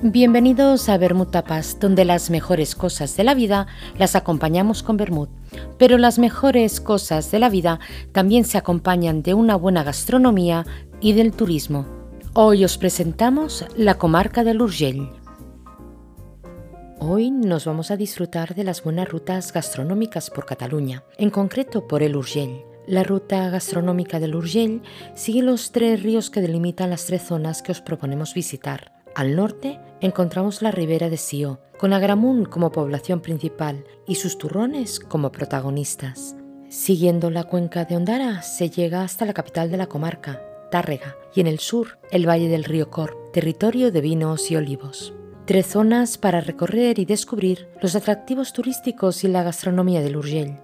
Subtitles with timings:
[0.00, 3.66] Bienvenidos a Bermud Tapas, donde las mejores cosas de la vida
[3.98, 5.28] las acompañamos con Bermud.
[5.76, 7.80] Pero las mejores cosas de la vida
[8.12, 10.64] también se acompañan de una buena gastronomía
[11.00, 11.84] y del turismo.
[12.32, 15.10] Hoy os presentamos la comarca del Urgell.
[17.00, 22.04] Hoy nos vamos a disfrutar de las buenas rutas gastronómicas por Cataluña, en concreto por
[22.04, 22.62] el Urgell.
[22.86, 24.80] La ruta gastronómica del Urgell
[25.16, 28.92] sigue los tres ríos que delimitan las tres zonas que os proponemos visitar.
[29.16, 35.00] Al norte encontramos la ribera de Sió, con Agramunt como población principal y sus turrones
[35.00, 36.36] como protagonistas.
[36.68, 41.40] Siguiendo la cuenca de Ondara se llega hasta la capital de la comarca, Tárrega, y
[41.40, 45.14] en el sur el valle del río Cor, territorio de vinos y olivos.
[45.46, 50.58] Tres zonas para recorrer y descubrir los atractivos turísticos y la gastronomía del Urgell.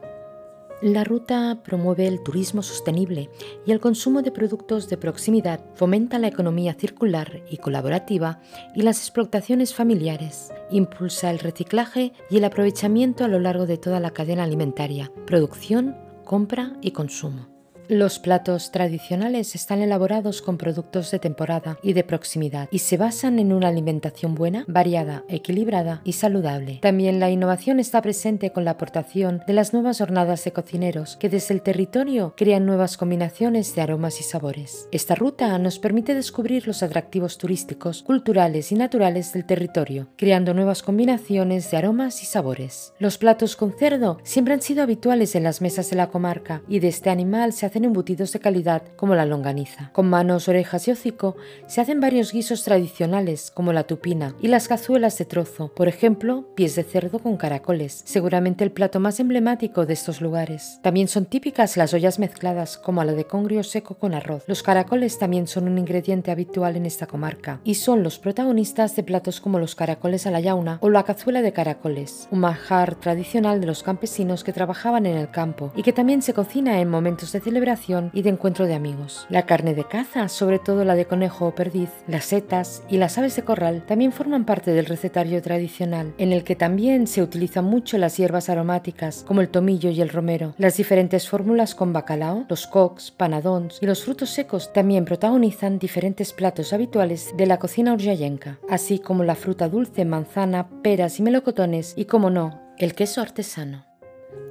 [0.84, 3.30] La ruta promueve el turismo sostenible
[3.64, 8.42] y el consumo de productos de proximidad, fomenta la economía circular y colaborativa
[8.74, 13.98] y las explotaciones familiares, impulsa el reciclaje y el aprovechamiento a lo largo de toda
[13.98, 17.53] la cadena alimentaria, producción, compra y consumo.
[17.88, 23.38] Los platos tradicionales están elaborados con productos de temporada y de proximidad y se basan
[23.38, 26.78] en una alimentación buena, variada, equilibrada y saludable.
[26.80, 31.28] También la innovación está presente con la aportación de las nuevas jornadas de cocineros que
[31.28, 34.88] desde el territorio crean nuevas combinaciones de aromas y sabores.
[34.90, 40.82] Esta ruta nos permite descubrir los atractivos turísticos, culturales y naturales del territorio, creando nuevas
[40.82, 42.94] combinaciones de aromas y sabores.
[42.98, 46.78] Los platos con cerdo siempre han sido habituales en las mesas de la comarca y
[46.78, 49.90] de este animal se hacen embutidos de calidad como la longaniza.
[49.92, 51.34] Con manos, orejas y hocico
[51.66, 56.44] se hacen varios guisos tradicionales como la tupina y las cazuelas de trozo, por ejemplo,
[56.54, 60.78] pies de cerdo con caracoles, seguramente el plato más emblemático de estos lugares.
[60.82, 64.44] También son típicas las ollas mezcladas como la de congrio seco con arroz.
[64.46, 69.02] Los caracoles también son un ingrediente habitual en esta comarca y son los protagonistas de
[69.02, 73.60] platos como los caracoles a la yauna o la cazuela de caracoles, un manjar tradicional
[73.60, 77.32] de los campesinos que trabajaban en el campo y que también se cocina en momentos
[77.32, 77.63] de celebración
[78.12, 79.26] y de encuentro de amigos.
[79.30, 83.16] La carne de caza, sobre todo la de conejo o perdiz, las setas y las
[83.16, 87.64] aves de corral también forman parte del recetario tradicional, en el que también se utilizan
[87.64, 90.54] mucho las hierbas aromáticas como el tomillo y el romero.
[90.58, 96.34] Las diferentes fórmulas con bacalao, los cocs, panadons y los frutos secos también protagonizan diferentes
[96.34, 101.94] platos habituales de la cocina urgellenca, así como la fruta dulce, manzana, peras y melocotones
[101.96, 103.93] y, como no, el queso artesano.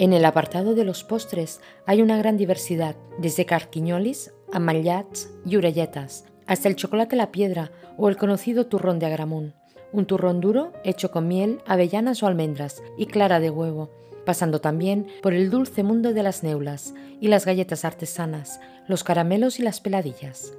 [0.03, 6.25] En el apartado de los postres hay una gran diversidad, desde carquiñolis, amallats y orelletas,
[6.46, 9.56] hasta el chocolate a la piedra o el conocido turrón de Agramunt,
[9.94, 13.92] un turrón duro hecho con miel, avellanas o almendras y clara de huevo,
[14.25, 18.59] pasando también por el dulce mundo de las neulas y las galletas artesanas,
[18.90, 20.52] los caramelos y las peladillas.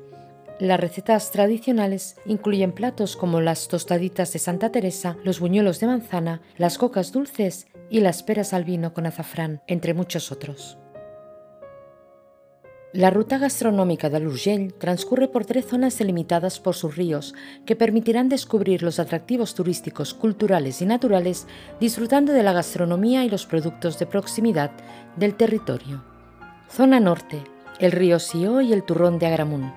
[0.59, 6.41] Las recetas tradicionales incluyen platos como las tostaditas de Santa Teresa, los buñuelos de manzana,
[6.57, 10.79] las cocas dulces y las peras al vino con azafrán, entre muchos otros.
[12.95, 17.35] La ruta gastronómica del Urgell transcurre por tres zonas delimitadas por sus ríos
[17.67, 21.49] que permitirán descubrir los atractivos turísticos, culturales y naturales
[21.81, 24.71] disfrutando de la gastronomía y los productos de proximidad
[25.17, 26.05] del territorio.
[26.71, 27.43] Zona Norte,
[27.81, 29.75] el río Sió y el Turrón de Agramunt.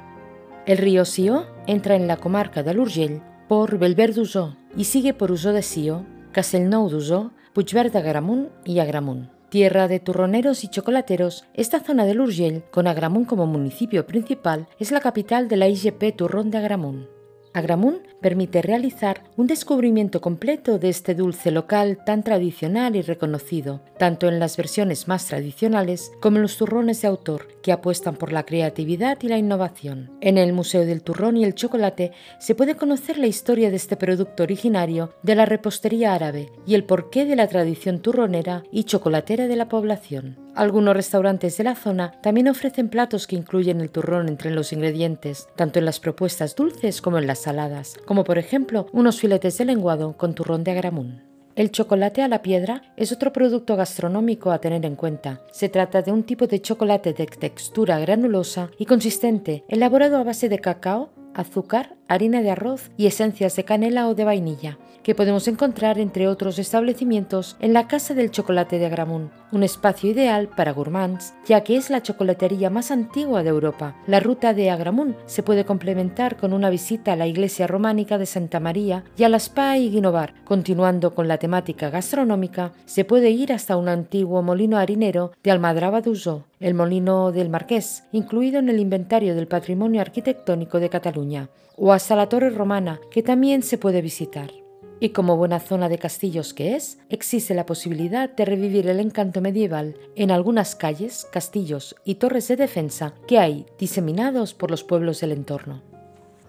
[0.68, 5.32] El río Sió entra en la comarca del Urgell por Belver d'Usó y sigue por
[5.32, 9.32] Usó de Sió, Castellnou d'Usó, Puigverd d'Agramunt y Agramunt.
[9.50, 14.92] Tierra de turroneros y chocolateros, esta zona del Urgell, con Agramunt como municipio principal, es
[14.92, 17.08] la capital de la IGP Turrón de Agramunt.
[17.56, 24.28] Agramunt permite realizar un descubrimiento completo de este dulce local tan tradicional y reconocido, tanto
[24.28, 28.46] en las versiones más tradicionales como en los turrones de autor, que apuestan por la
[28.46, 30.10] creatividad y la innovación.
[30.22, 33.98] En el Museo del Turrón y el Chocolate se puede conocer la historia de este
[33.98, 39.50] producto originario de la repostería árabe y el porqué de la tradición turronera y chocolatera
[39.50, 40.38] de la población.
[40.56, 45.50] Algunos restaurantes de la zona también ofrecen platos que incluyen el turrón entre los ingredientes,
[45.58, 49.66] tanto en las propuestas dulces como en las saladas, como por ejemplo unos filetes de
[49.66, 51.37] lenguado con turrón de agramún.
[51.58, 55.42] El chocolate a la piedra es otro producto gastronómico a tener en cuenta.
[55.52, 60.50] Se trata de un tipo de chocolate de textura granulosa y consistente, elaborado a base
[60.50, 64.78] de cacao, azúcar, harina de arroz y esencias de canela o de vainilla,
[65.08, 70.12] que podemos encontrar entre otros establecimientos en la Casa del Chocolate de Agramunt, un espacio
[70.12, 73.96] ideal para gourmands, ya que es la chocolatería más antigua de Europa.
[74.06, 78.26] La ruta de Agramunt se puede complementar con una visita a la iglesia románica de
[78.26, 80.34] Santa María y a la Spa y Guinovar.
[80.44, 86.02] Continuando con la temática gastronómica, se puede ir hasta un antiguo molino harinero de Almadraba
[86.02, 91.94] d'Usó, el molino del Marqués, incluido en el inventario del Patrimonio Arquitectónico de Cataluña, o
[91.94, 94.52] hasta la Torre Romana, que también se puede visitar.
[95.00, 99.42] Y como buena zona de castillos que es, existe la posibilidad de revivir el encanto
[99.42, 105.22] medieval en algunas calles, castillos y torres de defensa que hay diseminados por los pueblos
[105.22, 105.84] del entorno.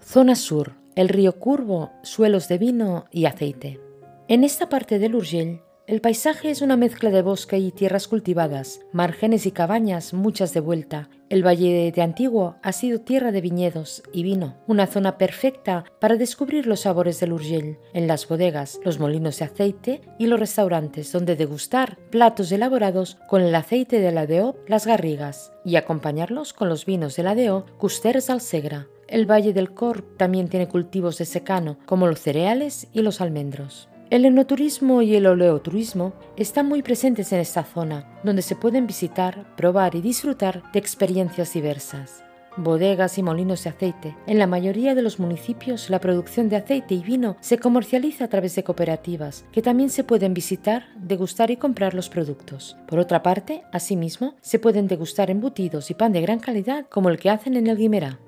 [0.01, 3.79] Zona Sur, el río Curvo, suelos de vino y aceite.
[4.27, 8.81] En esta parte del Urgell el paisaje es una mezcla de bosque y tierras cultivadas,
[8.91, 11.09] márgenes y cabañas, muchas de vuelta.
[11.29, 16.15] El Valle de Antiguo ha sido tierra de viñedos y vino, una zona perfecta para
[16.15, 21.11] descubrir los sabores del Urgell, en las bodegas, los molinos de aceite y los restaurantes
[21.11, 26.69] donde degustar platos elaborados con el aceite de la DEO, las garrigas, y acompañarlos con
[26.69, 28.85] los vinos de la DEO, Custers al Segra.
[29.07, 33.89] El Valle del Corp también tiene cultivos de secano, como los cereales y los almendros.
[34.09, 39.55] El enoturismo y el oleoturismo están muy presentes en esta zona, donde se pueden visitar,
[39.55, 42.23] probar y disfrutar de experiencias diversas.
[42.57, 44.17] Bodegas y molinos de aceite.
[44.25, 48.29] En la mayoría de los municipios la producción de aceite y vino se comercializa a
[48.29, 52.77] través de cooperativas, que también se pueden visitar, degustar y comprar los productos.
[52.87, 57.19] Por otra parte, asimismo, se pueden degustar embutidos y pan de gran calidad como el
[57.19, 58.19] que hacen en el Guimerá.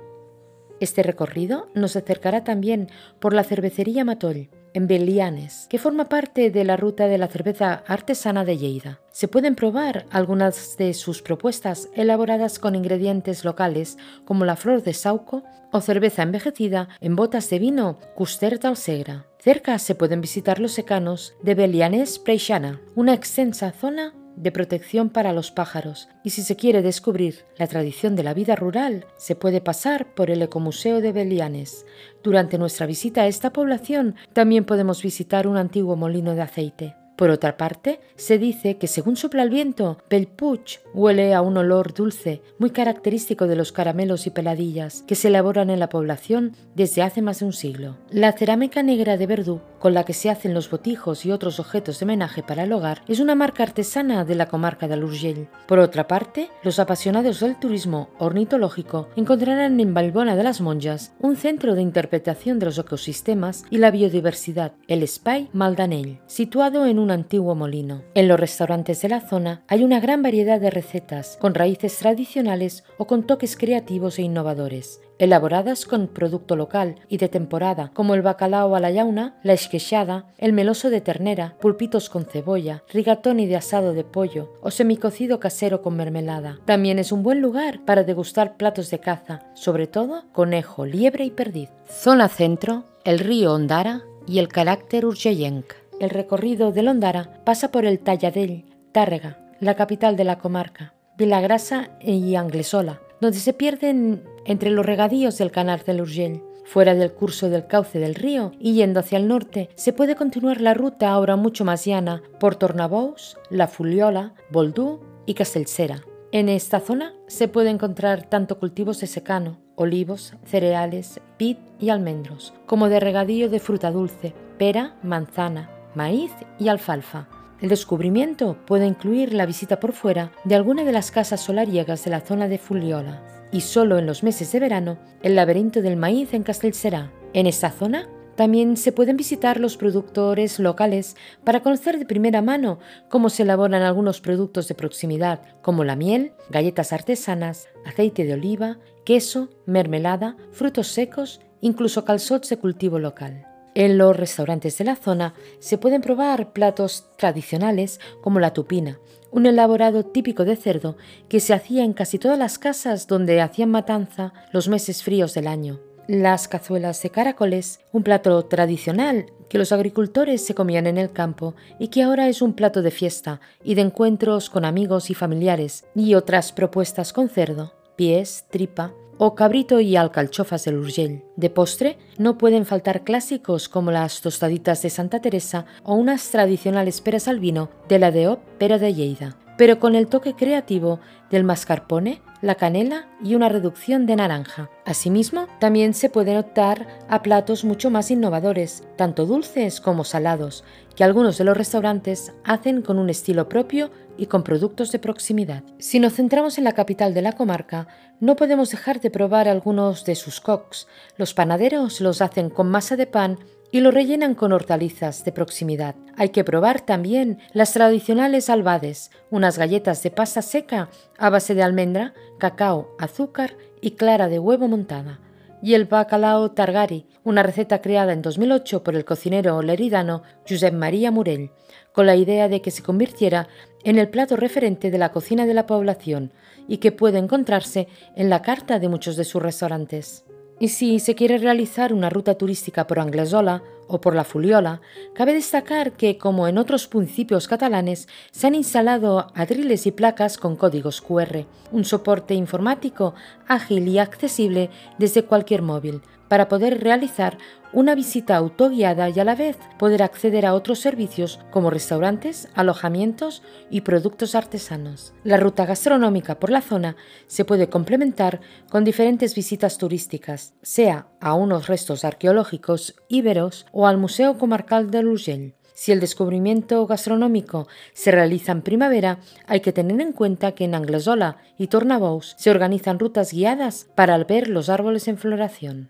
[0.79, 2.87] Este recorrido nos acercará también
[3.19, 7.83] por la cervecería Matoll, en Belianes, que forma parte de la ruta de la cerveza
[7.87, 8.99] artesana de Lleida.
[9.11, 14.93] Se pueden probar algunas de sus propuestas elaboradas con ingredientes locales como la flor de
[14.93, 19.25] sauco o cerveza envejecida en botas de vino Custer Segra.
[19.39, 25.33] Cerca se pueden visitar los secanos de Belianes Preixana, una extensa zona de protección para
[25.33, 29.61] los pájaros y si se quiere descubrir la tradición de la vida rural, se puede
[29.61, 31.85] pasar por el Ecomuseo de Belianes.
[32.23, 37.00] Durante nuestra visita a esta población también podemos visitar un antiguo molino de aceite.
[37.21, 41.93] Por otra parte, se dice que según sopla el viento, Belpuch huele a un olor
[41.93, 47.03] dulce, muy característico de los caramelos y peladillas que se elaboran en la población desde
[47.03, 47.95] hace más de un siglo.
[48.09, 51.99] La cerámica negra de Verdú, con la que se hacen los botijos y otros objetos
[51.99, 55.47] de homenaje para el hogar, es una marca artesana de la comarca de Alurgell.
[55.67, 61.35] Por otra parte, los apasionados del turismo ornitológico encontrarán en Balbona de las Monjas un
[61.35, 67.55] centro de interpretación de los ecosistemas y la biodiversidad, el Spy Maldanell, situado en antiguo
[67.55, 68.03] molino.
[68.13, 72.83] En los restaurantes de la zona hay una gran variedad de recetas con raíces tradicionales
[72.97, 78.23] o con toques creativos e innovadores, elaboradas con producto local y de temporada, como el
[78.23, 83.55] bacalao a la yauna, la esquechada, el meloso de ternera, pulpitos con cebolla, rigatoni de
[83.55, 86.59] asado de pollo o semicocido casero con mermelada.
[86.65, 91.31] También es un buen lugar para degustar platos de caza, sobre todo conejo, liebre y
[91.31, 91.69] perdiz.
[91.87, 97.85] Zona centro, el río Ondara y el carácter urgeyenk el recorrido de Londara pasa por
[97.85, 104.71] el Talladell, Tárrega, la capital de la comarca, Vilagrasa y Anglesola, donde se pierden entre
[104.71, 106.41] los regadíos del canal del Urgell.
[106.65, 110.61] Fuera del curso del cauce del río y yendo hacia el norte, se puede continuar
[110.61, 116.01] la ruta ahora mucho más llana por Tornabous, La Fuliola, Boldú y Castellsera.
[116.31, 122.53] En esta zona se puede encontrar tanto cultivos de secano, olivos, cereales, vid y almendros,
[122.65, 127.27] como de regadío de fruta dulce, pera, manzana, maíz y alfalfa.
[127.61, 132.11] El descubrimiento puede incluir la visita por fuera de alguna de las casas solariegas de
[132.11, 133.21] la zona de Fuliola
[133.51, 137.11] y solo en los meses de verano el laberinto del maíz en Castelserá.
[137.33, 142.79] En esta zona también se pueden visitar los productores locales para conocer de primera mano
[143.09, 148.79] cómo se elaboran algunos productos de proximidad, como la miel, galletas artesanas, aceite de oliva,
[149.05, 153.50] queso, mermelada, frutos secos, incluso calzots de cultivo local.
[153.73, 158.99] En los restaurantes de la zona se pueden probar platos tradicionales como la tupina,
[159.31, 160.97] un elaborado típico de cerdo
[161.29, 165.47] que se hacía en casi todas las casas donde hacían matanza los meses fríos del
[165.47, 165.79] año.
[166.07, 171.55] Las cazuelas de caracoles, un plato tradicional que los agricultores se comían en el campo
[171.79, 175.85] y que ahora es un plato de fiesta y de encuentros con amigos y familiares,
[175.95, 181.23] y otras propuestas con cerdo, pies, tripa, o cabrito y alcalchofas del Urgell.
[181.35, 187.01] De postre, no pueden faltar clásicos como las tostaditas de Santa Teresa o unas tradicionales
[187.01, 190.99] peras al vino de la de Pera de Lleida, pero con el toque creativo
[191.29, 194.69] del mascarpone, la canela y una reducción de naranja.
[194.85, 200.63] Asimismo, también se pueden optar a platos mucho más innovadores, tanto dulces como salados,
[200.95, 205.63] que algunos de los restaurantes hacen con un estilo propio y con productos de proximidad.
[205.79, 207.87] Si nos centramos en la capital de la comarca,
[208.19, 210.87] no podemos dejar de probar algunos de sus cocs.
[211.17, 213.39] Los panaderos los hacen con masa de pan
[213.71, 215.95] y lo rellenan con hortalizas de proximidad.
[216.17, 221.63] Hay que probar también las tradicionales albades, unas galletas de pasta seca a base de
[221.63, 225.19] almendra, cacao, azúcar y clara de huevo montada.
[225.63, 231.11] y el bacalao targari, una receta creada en 2008 por el cocinero leridano Josep María
[231.11, 231.51] Murell,
[231.93, 233.47] con la idea de que se convirtiera
[233.83, 236.33] en el plato referente de la cocina de la población
[236.67, 240.25] y que puede encontrarse en la carta de muchos de sus restaurantes.
[240.61, 244.79] Y si se quiere realizar una ruta turística por Anglesola o por la Fuliola,
[245.15, 250.55] cabe destacar que, como en otros municipios catalanes, se han instalado adriles y placas con
[250.55, 253.15] códigos QR, un soporte informático
[253.47, 257.37] ágil y accesible desde cualquier móvil, para poder realizar
[257.73, 263.43] una visita autoguiada y a la vez poder acceder a otros servicios como restaurantes, alojamientos
[263.69, 265.13] y productos artesanos.
[265.25, 266.95] La ruta gastronómica por la zona
[267.27, 273.97] se puede complementar con diferentes visitas turísticas, sea a unos restos arqueológicos íberos o al
[273.97, 275.55] Museo Comarcal de Urgell.
[275.73, 280.75] Si el descubrimiento gastronómico se realiza en primavera, hay que tener en cuenta que en
[280.75, 285.89] Anglesola y Tornabous se organizan rutas guiadas para ver los árboles en floración.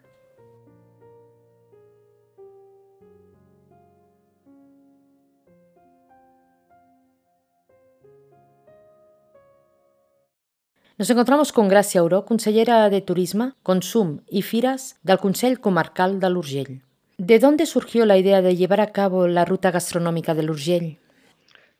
[11.01, 16.29] Nos encontramos con Gracia Auró, consellera de Turismo, Consum y Firas del Consell Comarcal de
[16.29, 16.83] l'Urgell.
[17.17, 20.99] ¿De dónde surgió la idea de llevar a cabo la ruta gastronómica del Urgell?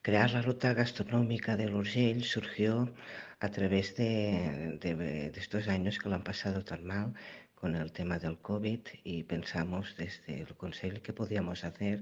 [0.01, 2.92] Crear la ruta gastronómica del Urgell surgió
[3.40, 7.13] a través de, de, estos años que lo han pasado tan mal
[7.54, 12.01] con el tema del COVID y pensamos desde el Consejo qué podíamos hacer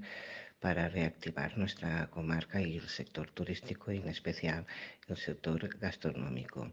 [0.62, 4.66] para reactivar nuestra comarca y el sector turístico y en especial
[5.10, 6.72] el sector gastronómico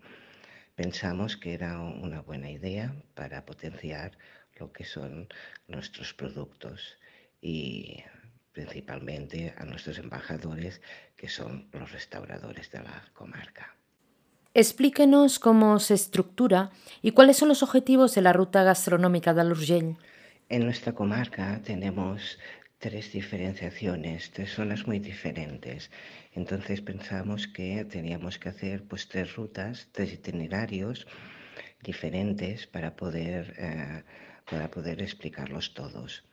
[0.76, 4.12] pensamos que era una buena idea para potenciar
[4.58, 5.28] lo que son
[5.66, 6.98] nuestros productos
[7.40, 8.04] y
[8.52, 10.80] principalmente a nuestros embajadores,
[11.16, 13.74] que son los restauradores de la comarca.
[14.54, 16.70] Explíquenos cómo se estructura
[17.02, 19.96] y cuáles son los objetivos de la ruta gastronómica de Urgell.
[20.48, 22.38] En nuestra comarca tenemos
[22.78, 25.90] tres diferenciaciones, tres zonas muy diferentes.
[26.32, 31.06] Entonces pensamos que teníamos que hacer pues tres rutas, tres itinerarios
[31.82, 34.02] diferentes para poder, eh,
[34.50, 36.24] para poder explicarlos todos.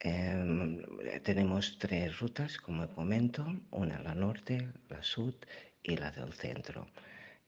[0.00, 0.82] Em,
[1.22, 5.34] tenemos tres rutas, como comento, una la norte, la sur
[5.82, 6.86] y la del centro.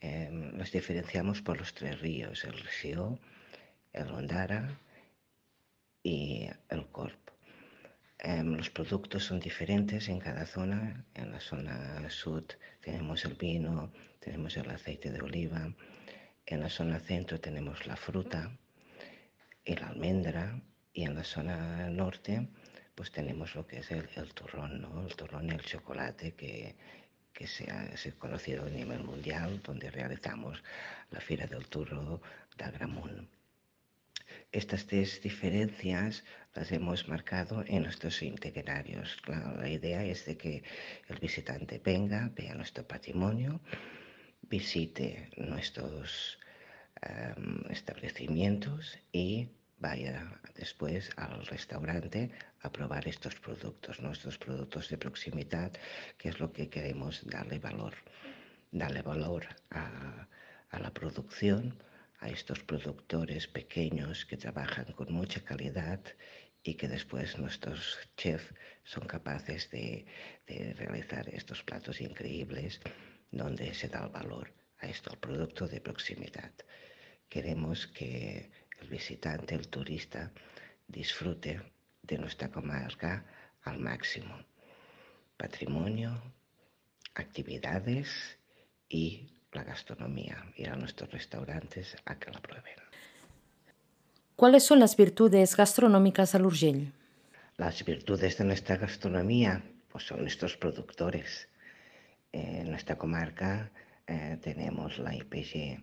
[0.01, 3.19] Eh, las diferenciamos por los tres ríos, el Río,
[3.93, 4.79] el Ondara
[6.03, 7.36] y el Corp.
[8.19, 11.05] Em, los productos son diferentes en cada zona.
[11.15, 12.45] En la zona sur
[12.81, 15.75] tenemos el vino, tenemos el aceite de oliva.
[16.47, 18.57] En la zona centro tenemos la fruta
[19.65, 20.61] y la almendra.
[20.93, 22.49] Y en la zona norte
[22.97, 25.07] pues tenemos lo que es el, turrón, ¿no?
[25.07, 26.75] el turrón y el chocolate que,
[27.35, 30.65] que se ha, conocido a nivel mundial, donde realizamos
[31.11, 32.23] la Fira del Turro
[32.57, 33.29] de Agramunt.
[34.53, 36.25] Estas tres diferencias
[36.55, 39.19] las hemos marcado en nuestros itinerarios.
[39.27, 40.63] La, idea es de que
[41.09, 43.61] el visitante venga, vea nuestro patrimonio,
[44.43, 46.39] visite nuestros
[47.03, 49.49] em, establecimientos y
[49.79, 52.31] vaya después al restaurante
[52.63, 55.73] a probar estos productos, nuestros productos de proximidad,
[56.17, 57.95] que es lo que queremos darle valor,
[58.71, 60.27] darle valor a,
[60.71, 61.77] a la producción
[62.27, 66.01] a estos productores pequeños que trabajan con mucha calidad
[66.65, 68.53] y que después nuestros chefs
[68.83, 70.05] son capaces de,
[70.77, 72.81] realizar estos platos increíbles
[73.31, 76.53] donde se da el valor a esto, al producto de proximidad.
[77.29, 80.33] Queremos que el visitante, el turista,
[80.89, 81.63] disfrute
[82.03, 83.25] de nuestra comarca
[83.63, 84.37] al máximo.
[85.37, 86.11] Patrimonio,
[87.15, 88.37] actividades
[88.89, 92.79] y la gastronomía, ir a nuestros restaurantes a que la prueben.
[94.37, 96.93] ¿Cuáles son las virtudes gastronómicas al Urgell?
[97.57, 101.49] Las virtudes de nuestra gastronomía pues son nuestros productores.
[102.33, 103.71] En nuestra comarca
[104.07, 105.83] eh, tenemos la IPG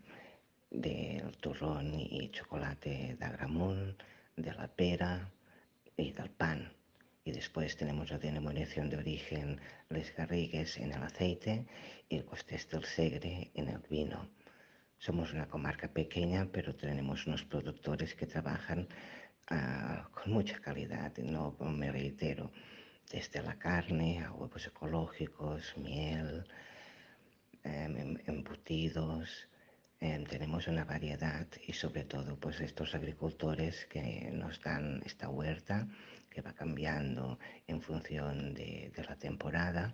[0.69, 3.99] del turrón y chocolate de Agramunt,
[4.37, 5.31] de la pera
[5.97, 6.71] y del pan
[7.25, 11.65] y después tenemos la denominación de origen Les Garrigues en el aceite
[12.09, 14.29] y el Costés del Segre en el vino.
[14.97, 18.87] Somos una comarca pequeña, pero tenemos unos productores que trabajan
[19.51, 22.51] uh, con mucha calidad, no me reitero,
[23.09, 26.45] desde la carne a huevos ecológicos, miel,
[27.63, 29.47] um, embutidos,
[30.01, 35.87] um, tenemos una variedad y sobre todo pues estos agricultores que nos dan esta huerta
[36.33, 39.93] que va cambiando en función de, la temporada,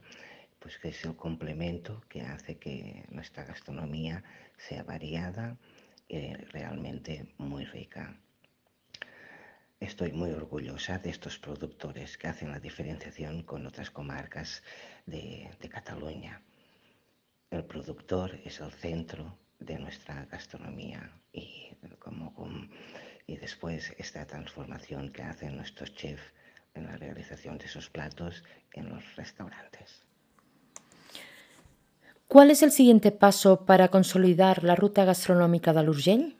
[0.59, 4.23] pues que es el complemento que hace que nuestra gastronomía
[4.57, 5.57] sea variada
[6.07, 8.15] y realmente muy rica.
[9.79, 14.61] estoy muy orgullosa de estos productores que hacen la diferenciación con otras comarcas
[15.05, 16.41] de, Cataluña.
[17.51, 22.33] El productor es el centro de nuestra gastronomía y, como,
[23.29, 26.33] y después esta transformación que hacen nuestros chefs
[26.73, 28.43] en la realización de esos platos
[28.73, 30.03] en los restaurantes.
[32.27, 36.35] ¿Cuál es el siguiente paso para consolidar la ruta gastronómica de Urgell?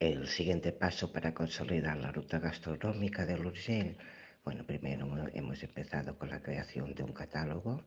[0.00, 3.96] El siguiente paso para consolidar la ruta gastronómica de Urgell,
[4.44, 7.84] bueno, primero hemos empezado con la creación de un catálogo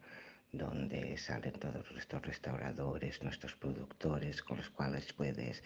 [0.54, 5.64] donde salen todos nuestros restauradores, nuestros productores, con los cuales puedes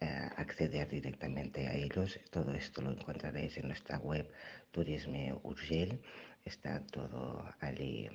[0.00, 0.06] eh,
[0.36, 2.20] acceder directamente a ellos.
[2.30, 4.30] Todo esto lo encontraréis en nuestra web
[4.70, 5.98] Turisme Urgell.
[6.44, 8.08] Está todo allí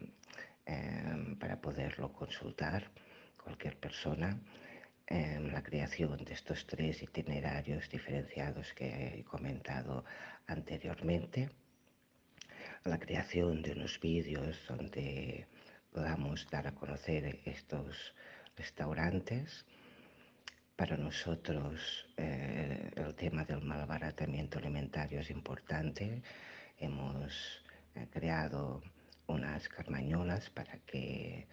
[0.65, 2.91] em, para poderlo consultar
[3.43, 4.39] cualquier persona.
[5.07, 10.05] En la creación de estos tres itinerarios diferenciados que he comentado
[10.45, 11.49] anteriormente,
[12.85, 15.47] la creación de unos vídeos donde
[15.93, 18.15] podamos dar a conocer estos
[18.57, 19.65] restaurantes.
[20.75, 26.23] Para nosotros eh, el tema del malbaratamiento alimentario es importante.
[26.77, 27.63] Hemos
[27.95, 28.81] eh, creado
[29.27, 31.47] unas carmañolas para que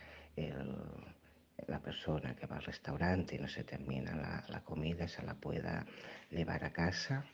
[1.66, 5.34] la persona que va al restaurante y no se termina la, la comida se la
[5.34, 5.84] pueda
[6.30, 7.26] llevar a casa.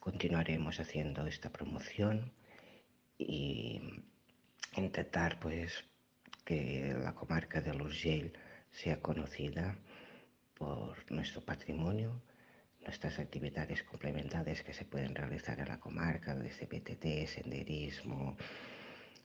[0.00, 2.32] Continuaremos haciendo esta promoción
[3.16, 3.80] y
[4.76, 5.84] intentar pues
[6.48, 8.32] que la comarca de Urgell
[8.70, 9.76] sea conocida
[10.54, 12.22] por nuestro patrimonio,
[12.80, 18.38] nuestras actividades complementarias que se pueden realizar en la comarca, desde PTT, senderismo,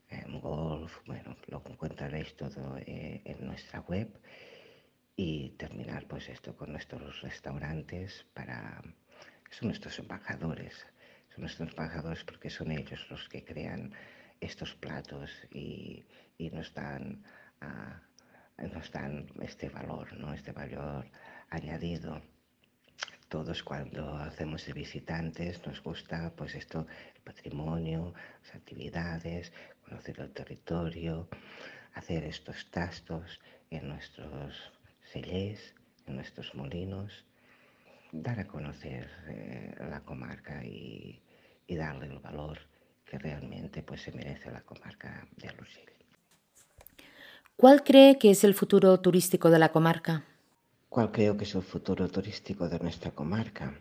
[0.09, 4.09] em, golf, bueno, lo encontraréis todo eh, en nuestra web.
[5.15, 8.81] Y terminar pues esto con nuestros restaurantes para
[9.49, 10.75] son nuestros embajadores
[11.33, 13.93] son nuestros embajadores porque son ellos los que crean
[14.43, 16.03] estos platos y,
[16.51, 17.23] nos dan
[18.73, 21.05] nos dan este valor no este valor
[21.49, 22.21] añadido.
[23.29, 29.53] Todos cuando hacemos de visitantes nos gusta pues esto el patrimonio las actividades
[29.85, 31.29] conocer el territorio
[31.93, 34.71] hacer estos tastos en nuestros
[35.11, 35.75] sellés,
[36.07, 37.25] en nuestros molinos,
[38.11, 41.21] dar a conocer eh, la comarca y,
[41.67, 42.59] darle el valor
[43.13, 45.93] que realmente pues, se merece la comarca de Urgell.
[47.55, 50.25] ¿Cuál cree que es el futuro turístico de la comarca?
[50.89, 53.71] ¿Cuál creo que es el futuro turístico de nuestra comarca?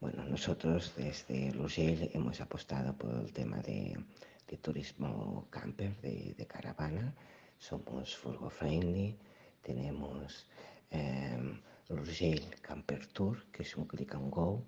[0.00, 3.98] Bueno, nosotros desde Urgell hemos apostado por el tema de,
[4.62, 7.12] turismo camper, de, de caravana.
[7.58, 9.18] Somos furgo friendly,
[9.60, 10.46] tenemos
[10.90, 11.60] eh,
[12.62, 14.64] Camper Tour, que es un click and go,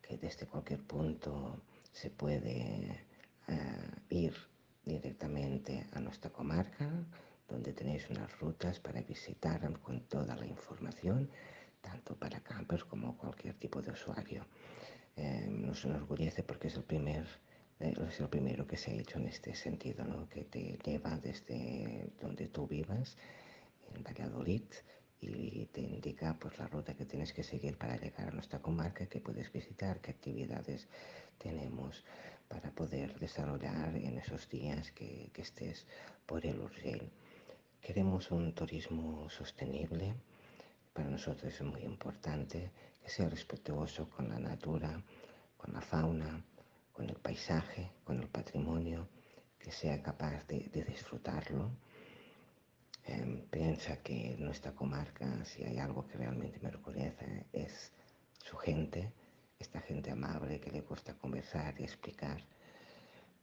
[0.00, 1.60] que desde cualquier punto
[1.92, 3.11] se puede
[3.48, 4.34] eh, ir
[4.84, 6.88] directamente a nuestra comarca,
[7.48, 11.28] donde tenéis unas rutas para visitar con toda la información,
[11.80, 14.46] tanto para campers como cualquier tipo de usuario.
[15.16, 17.26] Eh, nos enorgullece porque es el primer
[17.82, 20.28] eh, es el primero que se ha hecho en este sentido, ¿no?
[20.28, 23.16] que te lleva desde donde tú vivas
[23.92, 24.62] en Valladolid
[25.20, 29.06] y te indica pues, la ruta que tienes que seguir para llegar a nuestra comarca,
[29.06, 30.88] que puedes visitar, qué actividades
[31.38, 32.04] tenemos
[32.52, 35.86] para poder desarrollar en esos días que, que estés
[36.26, 37.10] por el Urgell.
[37.80, 40.14] Queremos un turismo sostenible,
[40.92, 42.70] para nosotros es muy importante
[43.02, 45.02] que sea respetuoso con la natura,
[45.56, 46.44] con la fauna,
[46.92, 49.08] con el paisaje, con el patrimonio,
[49.58, 51.70] que sea capaz de, de disfrutarlo.
[53.04, 56.70] Em, piensa que nuestra comarca, si hay algo que realmente me
[57.52, 57.92] es
[58.44, 59.10] su gente,
[59.62, 62.40] esta gente amable que le gusta conversar y explicar.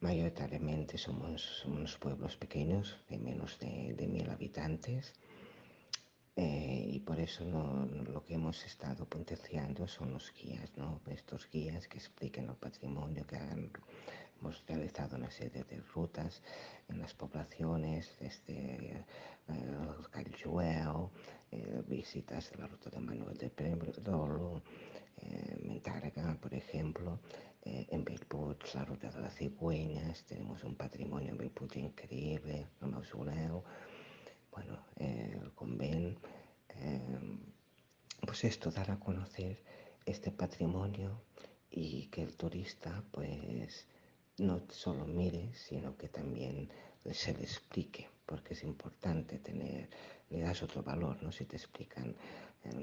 [0.01, 5.13] Mayoritariamente somos, unos pueblos pequeños, de menos de, mil habitantes,
[6.36, 10.71] eh, y por eso lo que hemos estado potenciando son los guías,
[11.08, 13.38] estos guías que expliquen el patrimonio, que
[14.41, 16.41] Hemos realizado una serie de rutas
[16.88, 19.05] en las poblaciones, desde eh,
[21.51, 24.62] eh, visitas de la ruta de Manuel de Pedrolo,
[25.21, 27.19] eh, Mentárga, por ejemplo,
[27.63, 32.88] eh, en Bellpuig, la ruta de las cigüeñas, tenemos un patrimonio en Bellpuig increíble, el
[32.88, 33.63] mausoleo,
[34.51, 36.17] bueno, el convent,
[38.25, 39.62] pues esto, dar a conocer
[40.05, 41.21] este patrimonio
[41.69, 43.88] y que el turista pues
[44.38, 46.69] no solo mire, sino que también
[47.12, 49.89] se le explique, porque es importante tener,
[50.29, 51.32] le das otro valor, ¿no?
[51.32, 52.15] Si te explican,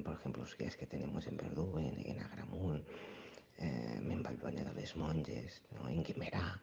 [0.05, 2.85] por ejemplo, los guías que tenemos en Verdú, en, en Agramún,
[3.59, 6.61] eh, en Valbuena de les Monges, en Guimerá,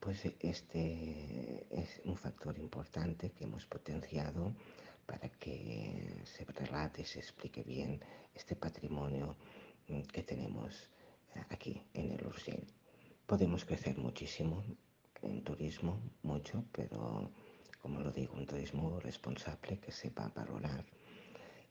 [0.00, 4.54] pues este es un factor importante que hemos potenciado
[5.06, 8.00] para que se relate, se explique bien
[8.34, 9.36] este patrimonio
[9.88, 10.90] mm, que tenemos
[11.34, 12.66] eh, aquí en el Urgell.
[13.26, 14.62] Podemos crecer muchísimo
[15.22, 17.30] en turismo, mucho, pero
[17.80, 20.84] como lo digo, un turismo responsable que sepa valorar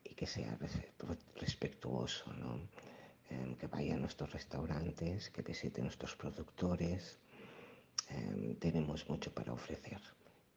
[0.05, 0.57] y que sea
[1.35, 2.61] respetuoso, ¿no?
[3.29, 7.17] Em, que vaya a nuestros restaurantes, que visite nuestros productores.
[8.09, 9.99] Em, tenemos mucho para ofrecer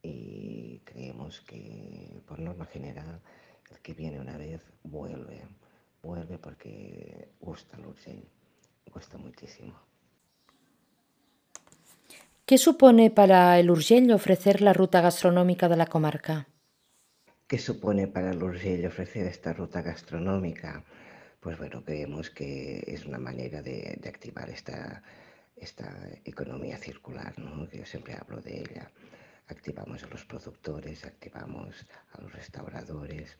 [0.03, 3.21] y creemos que por norma general
[3.71, 5.47] el que viene una vez vuelve,
[6.03, 8.23] vuelve porque gusta el Urgell,
[8.93, 9.73] gusta muchísimo.
[12.45, 16.47] ¿Qué supone para el Urgell ofrecer la ruta gastronómica de la comarca?
[17.49, 20.83] ¿Qué supone para el Urgell ofrecer esta ruta gastronómica?
[21.39, 25.01] Pues bueno, creemos que es una manera de, activar esta,
[25.55, 25.89] esta
[26.25, 27.67] economía circular, ¿no?
[27.67, 28.91] que yo siempre hablo de ella
[29.47, 33.35] activamos a los productores, activamos a los restauradores,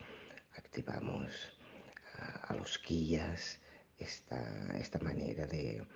[0.56, 1.30] activamos
[2.48, 3.60] a, los guías,
[3.96, 5.86] esta, esta manera de,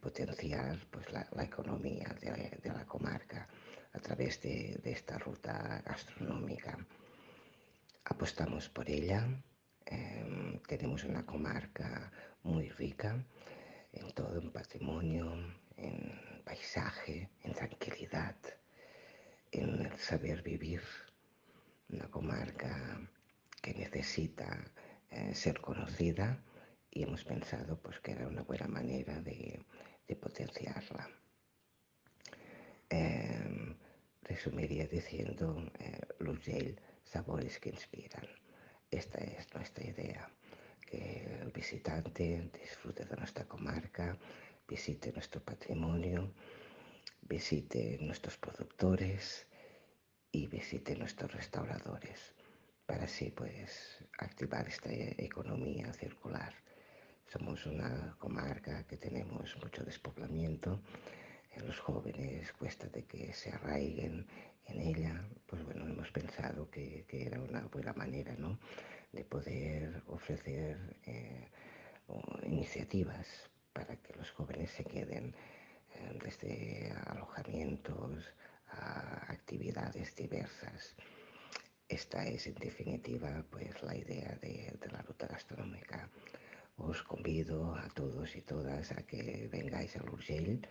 [0.00, 3.46] potenciar pues, la, economía de, la comarca
[3.92, 6.76] a través de, esta ruta gastronómica.
[8.04, 9.26] Apostamos por ella,
[9.86, 13.24] em, tenemos una comarca muy rica
[13.92, 15.24] en todo, en patrimonio,
[15.76, 18.36] en paisaje, en tranquilidad
[19.52, 20.82] en el saber vivir,
[21.88, 23.00] una comarca
[23.60, 24.72] que necesita
[25.10, 26.40] eh, ser conocida
[26.90, 29.64] y hemos pensado pues, que era una buena manera de,
[30.20, 31.08] potenciarla.
[32.88, 33.76] Em,
[34.22, 36.00] resumiría diciendo eh,
[37.10, 38.26] sabores que inspiran.
[38.90, 40.30] Esta es nuestra idea,
[40.86, 44.16] que el visitante disfrute de nuestra comarca,
[44.68, 46.32] visite nuestro patrimonio,
[47.22, 49.46] visite nuestros productores
[50.30, 52.34] y visite nuestros restauradores
[52.86, 56.54] para así pues activar esta economía circular.
[57.26, 60.80] Somos una comarca que tenemos mucho despoblamiento,
[61.52, 64.26] en los jóvenes cuesta de que se arraiguen
[64.70, 68.58] en ella, pues bueno, hemos pensado que, era una buena manera ¿no?
[69.12, 71.48] de poder ofrecer eh,
[72.44, 73.26] iniciativas
[73.72, 75.34] para que los jóvenes se queden
[76.22, 78.32] desde alojamientos
[78.68, 80.94] a actividades diversas.
[81.88, 86.08] Esta es en definitiva pues la idea de, la ruta gastronómica.
[86.76, 90.66] Os convido a todos y todas a que vengáis al Urgell,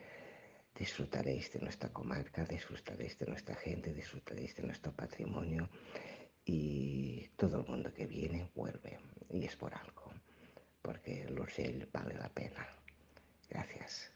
[0.79, 5.69] disfrutaréis de nuestra comarca, disfrutaréis de nuestra gente, disfrutaréis de nuestro patrimonio
[6.45, 8.97] y todo el mundo que viene vuelve
[9.29, 10.13] y es por algo,
[10.81, 12.65] porque el Urgell vale la pena.
[13.49, 14.11] Gracias.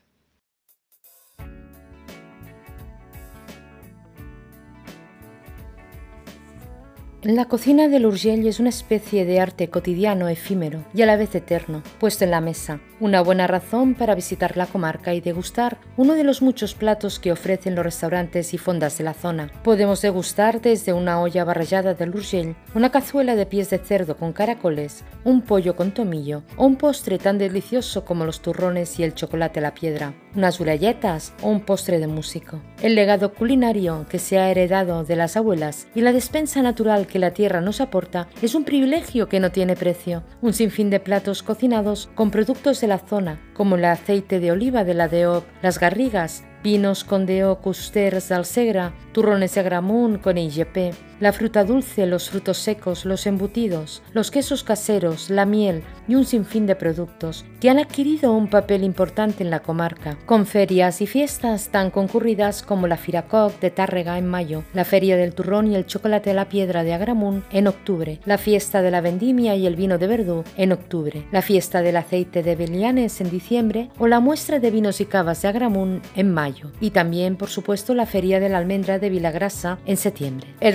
[7.23, 11.33] La cocina del Urgell es una especie de arte cotidiano, efímero y a la vez
[11.35, 12.81] eterno, puesto en la mesa.
[13.03, 17.33] Una buena razón para visitar la comarca y degustar uno de los muchos platos que
[17.33, 19.51] ofrecen los restaurantes y fondas de la zona.
[19.61, 24.31] Podemos degustar desde una olla barrallada del Urgell, una cazuela de pies de cerdo con
[24.31, 29.13] caracoles, un pollo con tomillo o un postre tan delicioso como los turrones y el
[29.13, 32.61] chocolate a la piedra, unas galletas o un postre de músico.
[32.81, 37.19] El legado culinario que se ha heredado de las abuelas y la despensa natural que
[37.19, 40.23] la tierra nos aporta es un privilegio que no tiene precio.
[40.41, 44.83] Un sinfín de platos cocinados con productos de la zona, como el aceite de oliva
[44.83, 50.93] de la DEOP, las garrigas, vinos con DEO Custers Segra, turrones de Gramun con IGP,
[51.23, 56.25] la fruta dulce, los frutos secos, los embutidos, los quesos caseros, la miel y un
[56.25, 61.07] sinfín de productos que han adquirido un papel importante en la comarca, con ferias y
[61.07, 65.77] fiestas tan concurridas como la Firacoc de Tárrega en mayo, la Feria del Turrón y
[65.77, 69.65] el Chocolate de la Piedra de Agramunt en octubre, la Fiesta de la Vendimia y
[69.65, 74.07] el Vino de Verdú en octubre, la Fiesta del Aceite de Belianes en diciembre o
[74.07, 78.07] la muestra de vinos y cavas de Agramunt en mayo, y también, por supuesto, la
[78.07, 80.53] Feria de la Almendra de Vilagrasa en septiembre.
[80.59, 80.73] El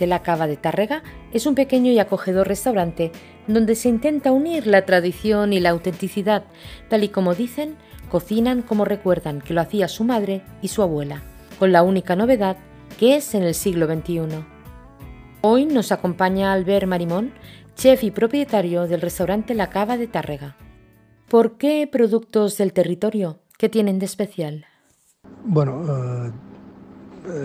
[0.00, 3.12] La Cava de Tárrega es un pequeño y acogedor restaurante
[3.46, 6.44] donde se intenta unir la tradición y la autenticidad,
[6.88, 7.76] tal y como dicen,
[8.10, 11.22] cocinan como recuerdan que lo hacía su madre y su abuela,
[11.58, 12.56] con la única novedad
[12.98, 14.44] que es en el siglo XXI.
[15.42, 17.32] Hoy nos acompaña Albert Marimón,
[17.76, 20.56] chef y propietario del restaurante La Cava de Tárrega.
[21.28, 23.38] ¿Por qué productos del territorio?
[23.58, 24.66] ¿Qué tienen de especial?
[25.44, 26.32] Bueno, eh,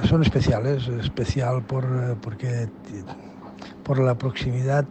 [0.07, 2.69] son especiales, especial por, eh, porque
[3.83, 4.85] por la proximidad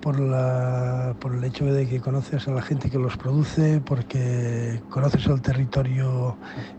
[0.00, 4.80] por, la, por el hecho de que conoces a la gente que los produce, porque
[4.88, 6.36] conoces el territorio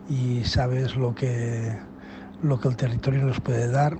[0.10, 1.78] y sabes lo que,
[2.42, 3.98] lo que el territorio nos puede dar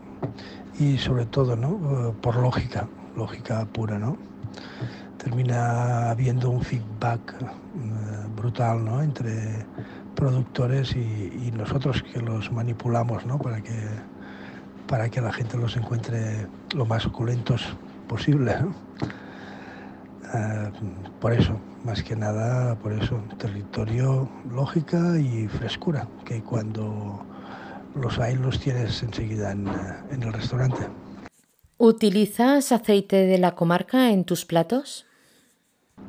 [0.80, 2.16] y sobre todo ¿no?
[2.22, 4.00] por lógica, lógica pura.
[4.00, 4.18] ¿no?
[5.18, 7.48] Termina habiendo un feedback eh,
[8.36, 9.02] brutal ¿no?
[9.02, 9.66] entre
[10.16, 13.38] productores y, nosotros que los manipulamos ¿no?
[13.38, 13.74] para, que,
[14.88, 17.66] para que la gente los encuentre lo más oculentos
[18.08, 18.56] posible.
[20.34, 20.72] Eh,
[21.20, 27.26] por eso, más que nada, por eso, territorio, lógica y frescura, que cuando
[27.96, 29.68] los hay los tienes enseguida en,
[30.12, 30.88] en el restaurante.
[31.78, 35.09] ¿Utilizas aceite de la comarca en tus platos?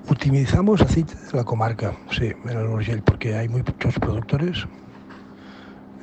[0.08, 4.66] Utilizamos aceite de la comarca, sí, en el Urgell, porque hay muchos productores,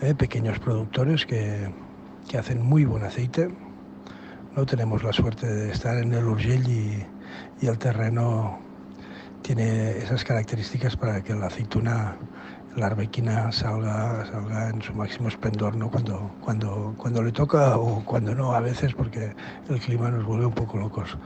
[0.02, 1.74] eh, pequeños productores que,
[2.28, 3.50] que, hacen muy buen aceite.
[4.56, 7.06] No tenemos la suerte de estar en el Urgell y,
[7.62, 8.60] y el terreno
[9.42, 12.18] tiene esas características para que la aceituna,
[12.76, 15.90] la arbequina salga, salga en su máximo esplendor ¿no?
[15.90, 19.34] cuando, cuando, cuando le toca o cuando no a veces porque
[19.70, 21.18] el clima nos vuelve un poco locos.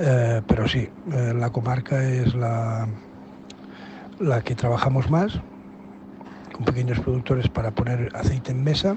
[0.00, 2.86] Eh, pero sí, eh, la comarca es la,
[4.20, 5.40] la que trabajamos más,
[6.52, 8.96] con pequeños productores para poner aceite en mesa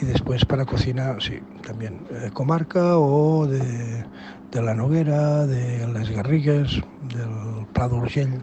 [0.00, 4.06] y después para cocina, sí, también eh, comarca o de,
[4.50, 6.80] de, la Noguera, de las Garrigues,
[7.14, 8.42] del Prado Urgell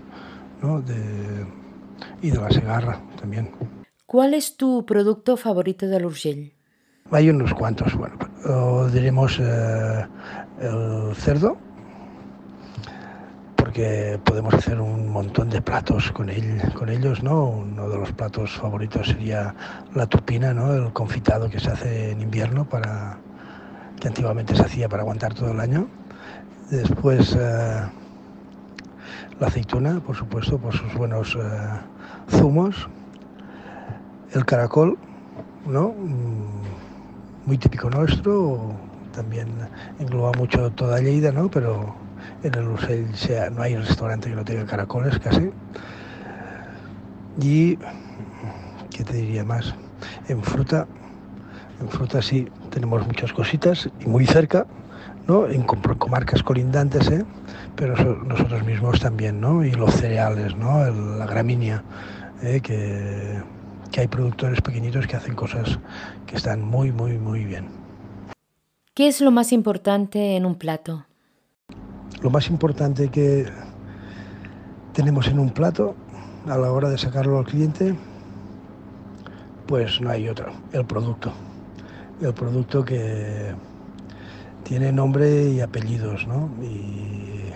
[0.61, 0.81] ¿no?
[0.81, 1.47] de,
[2.21, 3.49] y de la Segarra también.
[4.05, 6.53] ¿Cuál es tu producto favorito del Urgell?
[7.11, 8.17] Hay unos cuantos, bueno,
[8.89, 10.07] diremos eh,
[10.61, 11.57] el cerdo,
[13.75, 17.43] porque podemos hacer un montón de platos con, él, con ellos, ¿no?
[17.43, 19.53] Uno de los platos favoritos sería
[19.93, 20.73] la tupina, ¿no?
[20.73, 23.17] El confitado que se hace en invierno para
[23.99, 25.89] que antiguamente se hacía para aguantar todo el año.
[26.69, 27.81] Después eh,
[29.41, 32.87] la aceituna, por supuesto, por sus buenos eh, zumos.
[34.31, 34.97] El caracol,
[35.65, 35.89] ¿no?
[35.89, 36.63] Mm,
[37.45, 38.71] muy típico nuestro,
[39.13, 39.49] también
[39.99, 41.49] engloba mucho toda Lleida, ¿no?
[41.49, 42.04] Pero
[42.43, 43.07] en el Urgell
[43.53, 45.51] no hay restaurante que no tenga caracoles casi.
[47.41, 47.77] Y,
[48.91, 49.73] ¿qué te diría más?
[50.27, 50.87] En fruta,
[51.81, 54.65] en fruta sí, tenemos muchas cositas y muy cerca,
[55.27, 55.47] ¿no?
[55.47, 57.25] En comarcas colindantes, ¿eh?
[57.75, 59.63] pero nosotros mismos también, ¿no?
[59.63, 60.85] Y los cereales, ¿no?
[61.17, 61.83] la gramínea,
[62.41, 62.61] ¿eh?
[62.61, 63.41] que,
[63.91, 65.79] que hay productores pequeñitos que hacen cosas
[66.25, 67.67] que están muy, muy, muy bien.
[68.93, 71.05] ¿Qué es lo más importante en un plato?
[72.25, 73.45] Lo más importante que
[74.93, 75.95] tenemos en un plato
[76.47, 77.93] a la hora de sacarlo al cliente,
[79.67, 81.31] pues no hay otro, el producto.
[82.19, 83.53] El producto que
[84.63, 86.49] tiene nombre y apellidos, ¿no?
[86.63, 87.53] Y,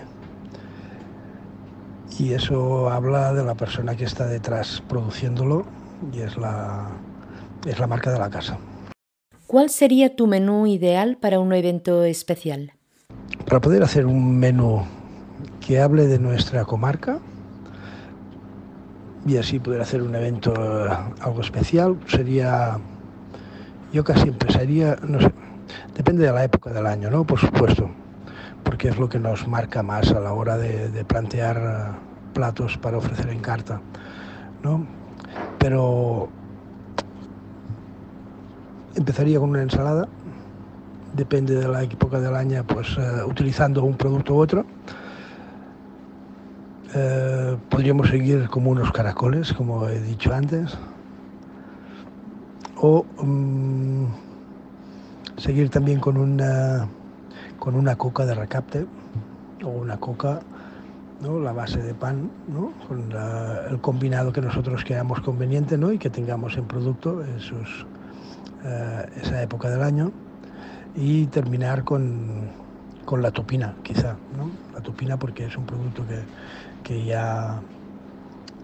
[2.22, 5.64] y eso habla de la persona que está detrás produciéndolo
[6.12, 6.90] y es la,
[7.66, 8.56] es la marca de la casa.
[9.48, 12.74] ¿Cuál sería tu menú ideal para un evento especial?
[13.46, 14.82] Para poder hacer un menú
[15.60, 17.18] que hable de nuestra comarca
[19.26, 22.78] y así poder hacer un evento eh, algo especial, sería,
[23.92, 25.32] yo casi empezaría, no sé,
[25.94, 27.24] depende de la época del año, ¿no?
[27.24, 27.90] Por supuesto,
[28.64, 31.98] porque es lo que nos marca más a la hora de, plantear eh,
[32.34, 33.80] platos para ofrecer en carta,
[34.62, 34.86] ¿no?
[35.58, 36.28] Pero
[38.94, 40.08] empezaría con una ensalada
[41.12, 44.64] depende de la época del año, pues eh, utilizando un producto u otro.
[46.94, 50.76] Eh, podríamos seguir como unos caracoles, como he dicho antes,
[52.76, 54.06] o mm,
[55.36, 56.88] seguir también con una,
[57.58, 58.86] con una coca de recapte
[59.62, 60.40] o una coca,
[61.20, 61.38] ¿no?
[61.38, 62.72] la base de pan, ¿no?
[62.88, 63.12] con
[63.70, 65.92] el combinado que nosotros creamos conveniente ¿no?
[65.92, 67.86] y que tengamos en producto esos,
[68.64, 70.10] eh, esa época del año
[70.94, 72.52] y terminar con,
[73.04, 74.58] con la tupina, quizá, ¿no?
[74.74, 76.26] La tupina porque es un producto que,
[76.82, 77.62] que ya,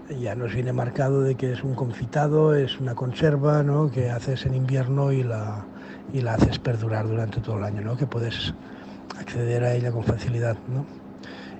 [0.08, 3.90] ya nos viene marcado de que es un confitado, es una conserva, ¿no?
[3.90, 5.68] Que haces en invierno y la,
[6.12, 7.96] y la haces perdurar durante todo el año, ¿no?
[7.96, 8.54] Que puedes
[9.18, 10.86] acceder a ella con facilidad, ¿no?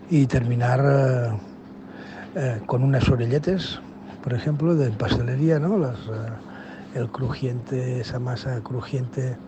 [0.09, 1.41] Y terminar eh,
[2.35, 3.81] eh, con unas orelletes,
[4.21, 5.89] por ejemplo, de pastelería, ¿no?
[5.89, 5.95] Eh,
[6.95, 9.39] el crujiente, esa masa crujiente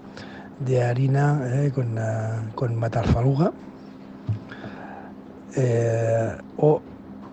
[0.60, 3.52] de harina eh, con, uh, con matarfaluga
[5.56, 6.80] eh, o,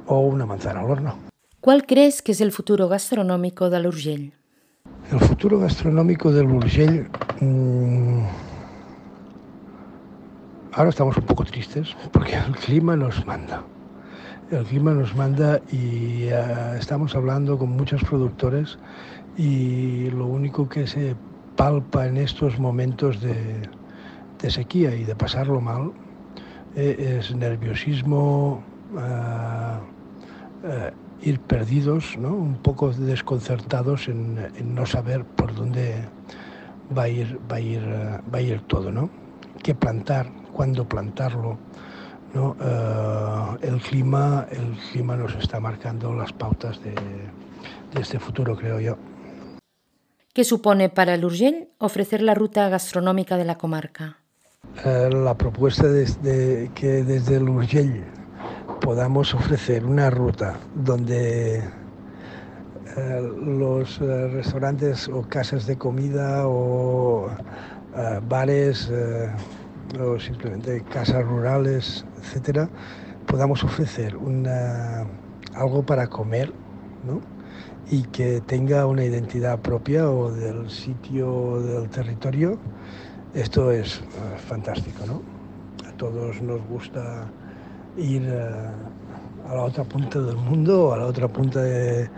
[0.07, 1.15] o, una manzana al horno.
[1.61, 4.33] ¿Cuál crees que es el futuro gastronómico del Urgell?
[5.11, 7.09] El futuro gastronómico del Urgell...
[7.41, 8.23] Mmm,
[10.73, 13.63] ahora estamos un poco tristes porque el clima nos manda.
[14.51, 18.77] El clima nos manda y uh, estamos hablando con muchos productores
[19.37, 21.15] y lo único que se
[21.55, 23.69] palpa en estos momentos de,
[24.49, 25.91] sequía y de pasarlo mal
[26.75, 28.63] eh, es nerviosismo,
[28.93, 28.97] uh,
[30.67, 30.91] uh,
[31.23, 32.35] ir perdidos, ¿no?
[32.35, 34.37] un poco desconcertados en,
[34.75, 35.95] no saber por dónde
[36.95, 39.09] va a ir, va a ir, va a ir todo, ¿no?
[39.63, 41.57] qué plantar, cuándo plantarlo.
[42.35, 42.57] ¿no?
[43.61, 46.93] El, clima, el clima nos está marcando las pautas de
[47.99, 48.97] este futuro, creo yo.
[50.35, 54.17] ¿Qué supone para el Urgell ofrecer la ruta gastronómica de la comarca?
[54.83, 58.03] Uh, la propuesta de, de, que desde el Urgell
[58.81, 61.63] podamos ofrecer una ruta donde
[62.97, 67.29] uh, los restaurantes o casas de comida o
[68.27, 68.91] bares
[69.97, 72.67] o simplemente casas rurales, etcétera,
[73.25, 75.07] podamos ofrecer una,
[75.53, 76.51] algo para comer,
[77.05, 77.21] ¿no?
[77.89, 82.57] Y que tenga una identidad propia o del sitio del territorio,
[83.33, 85.21] esto es uh, fantástico, ¿no?
[85.87, 87.25] A todos nos gusta
[87.97, 92.09] ir uh, a la otra punta del mundo, a la otra punta de,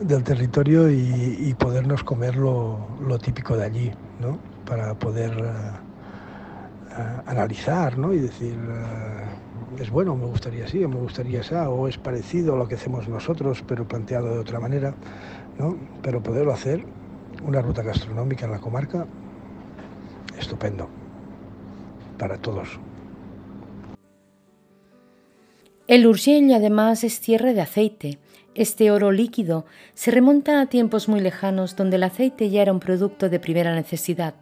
[0.00, 4.38] del territorio y, y podernos comer lo, lo, típico de allí, ¿no?
[4.66, 8.12] Para poder uh, analizar, ¿no?
[8.12, 8.58] Y decir
[9.78, 12.76] es bueno, me gustaría así, o me gustaría esa, o es parecido a lo que
[12.76, 14.98] hacemos nosotros, pero planteado de otra manera,
[15.58, 15.76] ¿no?
[16.02, 16.86] Pero poderlo hacer,
[17.42, 19.08] una ruta gastronómica en la comarca,
[20.38, 20.92] estupendo,
[22.16, 22.80] para todos.
[25.92, 28.18] El Urgell además es tierra de aceite.
[28.54, 32.80] Este oro líquido se remonta a tiempos muy lejanos donde el aceite ya era un
[32.80, 34.32] producto de primera necesidad.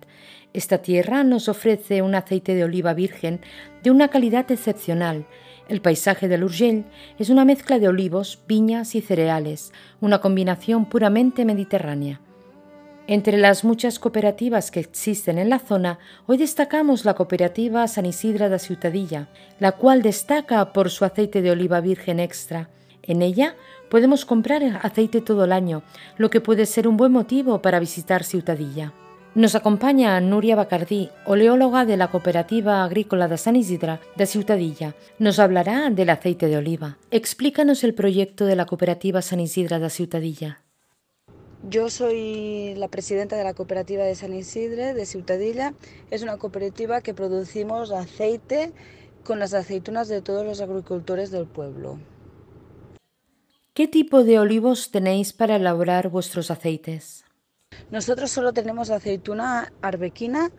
[0.53, 3.41] Esta tierra nos ofrece un aceite de oliva virgen
[3.83, 5.27] de una calidad excepcional.
[5.69, 6.85] El paisaje del Urgell
[7.19, 12.21] es una mezcla de olivos, viñas y cereales, una combinación puramente mediterránea.
[13.11, 18.49] Entre las muchas cooperativas que existen en la zona, hoy destacamos la cooperativa San Isidra
[18.49, 19.27] da Ciutadilla,
[19.59, 22.70] la cual destaca por su aceite de oliva virgen extra.
[23.03, 23.57] En ella
[23.88, 25.83] podemos comprar aceite todo el año,
[26.18, 28.92] lo que puede ser un buen motivo para visitar Ciutadilla.
[29.35, 34.94] Nos acompaña Nuria Bacardí, oleóloga de la Cooperativa Agrícola de San Isidra de Ciutadilla.
[35.18, 36.96] Nos hablará del aceite de oliva.
[37.11, 40.61] Explícanos el proyecto de la Cooperativa San Isidra de Ciutadilla.
[41.68, 45.75] Yo soy la presidenta de la cooperativa de San Isidre de Ciutadilla.
[46.11, 48.73] Es una cooperativa que producimos aceite
[49.25, 51.99] con las aceitunas de todos los agricultores del pueblo.
[53.75, 57.25] ¿Qué tipo de olivos tenéis para elaborar vuestros aceites?
[57.90, 60.51] Nosotros solo tenemos aceituna arbequina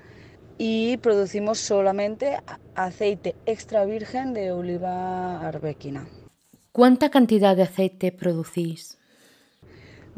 [0.60, 2.38] y producimos solamente
[2.76, 6.08] aceite extra virgen de oliva arbequina.
[6.72, 9.01] ¿Cuánta cantidad de aceite producís?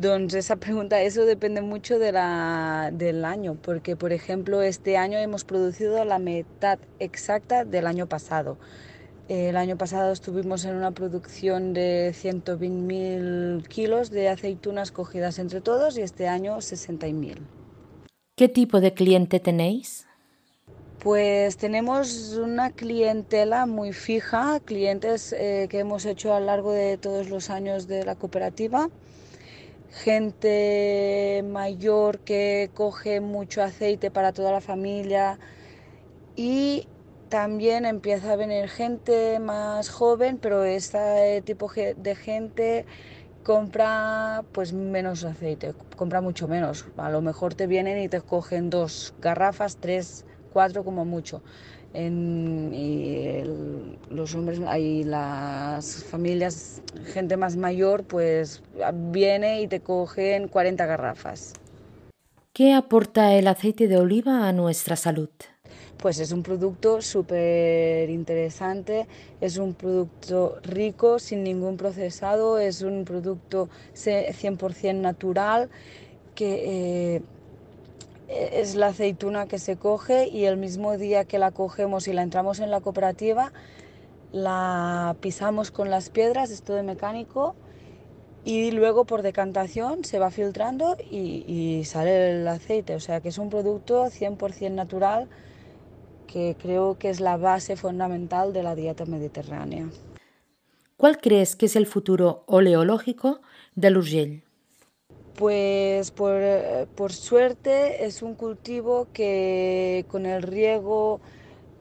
[0.04, 5.18] Entonces esa pregunta, eso depende mucho de la, del año, porque por ejemplo este año
[5.18, 8.58] hemos producido la mitad exacta del año pasado.
[9.30, 15.98] El año pasado estuvimos en una producción de 120.000 kilos de aceitunas cogidas entre todos
[15.98, 17.38] y este año 60.000.
[18.36, 20.06] ¿Qué tipo de cliente tenéis?
[21.00, 26.98] Pues tenemos una clientela muy fija, clientes eh, que hemos hecho a lo largo de
[26.98, 28.90] todos los años de la cooperativa,
[29.94, 35.40] gente mayor que coge mucho aceite para toda la familia
[36.36, 36.88] y
[37.30, 42.86] también empieza a venir gente más joven, pero este tipo de gente
[43.44, 46.86] compra pues menos aceite, compra mucho menos.
[46.98, 51.44] A lo mejor te vienen y te cogen dos garrafas, tres, cuatro como mucho.
[51.94, 56.82] En, y el, los hombres y las familias,
[57.14, 58.64] gente más mayor, pues
[59.12, 61.54] viene y te cogen 40 garrafas.
[62.52, 65.30] ¿Qué aporta el aceite de oliva a nuestra salud?
[66.04, 69.08] pues es un producto súper interesante,
[69.40, 75.70] es un producto rico, sin ningún procesado, es un producto 100% natural
[76.36, 77.16] que...
[77.16, 77.22] Eh,
[78.34, 82.24] es la aceituna que se coge y el mismo día que la cogemos y la
[82.24, 83.52] entramos en la cooperativa,
[84.32, 87.56] la pisamos con las piedras, es todo mecánico,
[88.46, 92.96] y luego por decantación se va filtrando y, y, sale el aceite.
[92.96, 95.30] O sea que es un producto 100% natural
[96.28, 99.90] que creo que es la base fundamental de la dieta mediterránea.
[100.98, 103.42] ¿Cuál crees que es el futuro oleológico
[103.76, 104.44] del Urgell?
[105.36, 106.42] Pues por,
[106.96, 111.22] por, suerte es un cultivo que con el riego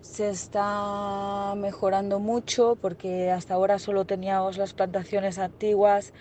[0.00, 6.12] se está mejorando mucho porque hasta ahora solo teníamos las plantaciones antiguas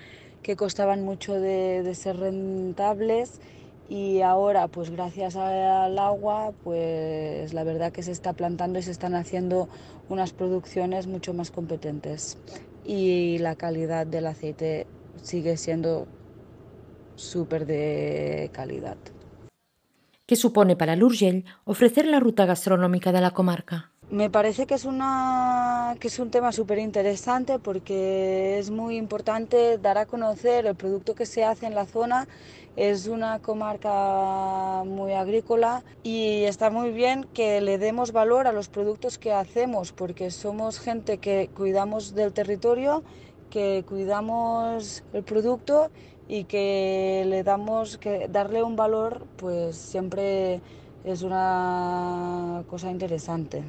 [0.43, 3.39] que costaban mucho de, ser rentables
[3.89, 8.91] y ahora pues gracias al agua pues la verdad que se está plantando y se
[8.91, 9.67] están haciendo
[10.09, 12.37] unas producciones mucho más competentes.
[12.85, 14.87] Y la calidad del aceite
[15.21, 16.07] sigue siendo
[17.15, 18.97] súper de calidad.
[20.25, 23.91] ¿Qué supone para Lurgell ofrecer la ruta gastronómica de la comarca?
[24.11, 29.77] Me parece que es, una, que es un tema súper interesante porque es muy importante
[29.77, 32.27] dar a conocer el producto que se hace en la zona.
[32.75, 38.67] Es una comarca muy agrícola y está muy bien que le demos valor a los
[38.67, 43.03] productos que hacemos porque somos gente que cuidamos del territorio,
[43.49, 45.89] que cuidamos el producto
[46.31, 50.61] y que le damos que darle un valor pues siempre
[51.03, 53.61] es una cosa interesante.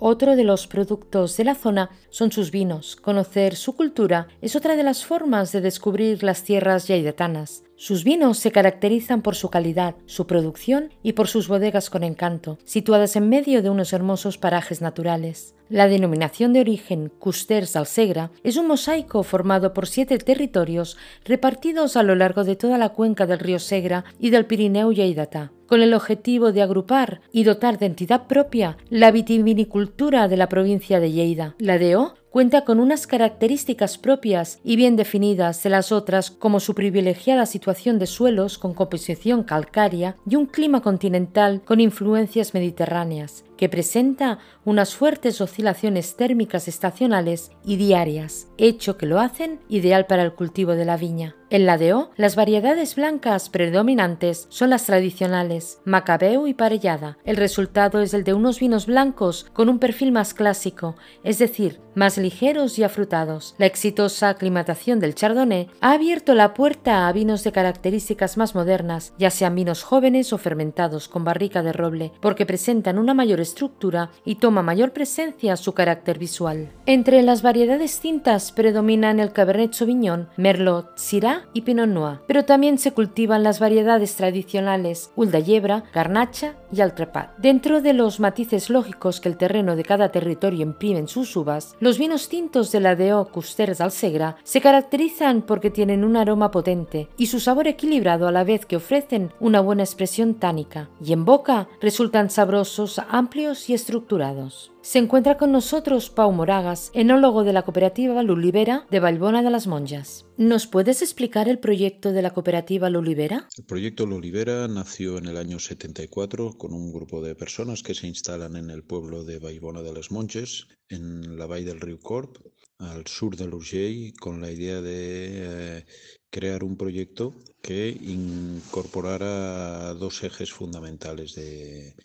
[0.00, 2.96] Otro de los productos de la zona son sus vinos.
[2.96, 7.62] Conocer su cultura es otra de las formas de descubrir las tierras yaidetanas.
[7.76, 12.58] Sus vinos se caracterizan por su calidad, su producción y por sus bodegas con encanto,
[12.64, 15.54] situadas en medio de unos hermosos parajes naturales.
[15.68, 21.96] La denominación de origen Custers del Segre es un mosaico formado por siete territorios repartidos
[21.96, 25.82] a lo largo de toda la cuenca del río Segre y del Pirineo Lleidatà, con
[25.82, 31.10] el objetivo de agrupar y dotar de entidad propia la vitivinicultura de la provincia de
[31.10, 31.54] Lleida.
[31.58, 36.74] La DO cuenta con unas características propias y bien definidas de las otras como su
[36.74, 43.70] privilegiada situación de suelos con composición calcárea y un clima continental con influencias mediterráneas, que
[43.70, 50.34] presenta unas fuertes oscilaciones térmicas estacionales y diarias, hecho que lo hacen ideal para el
[50.34, 51.34] cultivo de la viña.
[51.48, 57.16] En la DO, las variedades blancas predominantes son las tradicionales, Macabeu y Parellada.
[57.24, 61.80] El resultado es el de unos vinos blancos con un perfil más clásico, es decir,
[61.94, 63.54] más ligeros y afrutados.
[63.58, 69.12] La exitosa aclimatación del Chardonnay ha abierto la puerta a vinos de características más modernas,
[69.16, 74.10] ya sean vinos jóvenes o fermentados con barrica de roble, porque presentan una mayor estructura
[74.24, 76.70] y toma mayor presencia su carácter visual.
[76.86, 82.78] Entre las variedades tintas predominan el Cabernet Sauvignon, Merlot, Syrah y Pinot Noir, pero también
[82.78, 87.38] se cultivan las variedades tradicionales Ulda Yebra, Garnacha y Altrepat.
[87.38, 91.76] Dentro de los matices lógicos que el terreno de cada territorio imprime en sus uvas,
[91.78, 96.50] los vinos tintos de la DO Custers del Segre se caracterizan porque tienen un aroma
[96.50, 101.12] potente y su sabor equilibrado a la vez que ofrecen una buena expresión tánica, y
[101.12, 102.98] en boca resultan sabrosos,
[103.34, 104.70] amplios y estructurados.
[104.80, 109.66] Se encuentra con nosotros Pau Moragas, enólogo de la cooperativa Lulibera de Valbona de las
[109.66, 110.24] Monjas.
[110.36, 113.48] ¿Nos puedes explicar el proyecto de la cooperativa Lulibera?
[113.58, 118.06] El proyecto Lulibera nació en el año 74 con un grupo de personas que se
[118.06, 122.36] instalan en el pueblo de Valbona de las Monges, en la bahía del río Corp,
[122.78, 125.84] al sur de Urgell, con la idea de eh,
[126.30, 131.96] crear un proyecto que incorporara dos ejes fundamentales de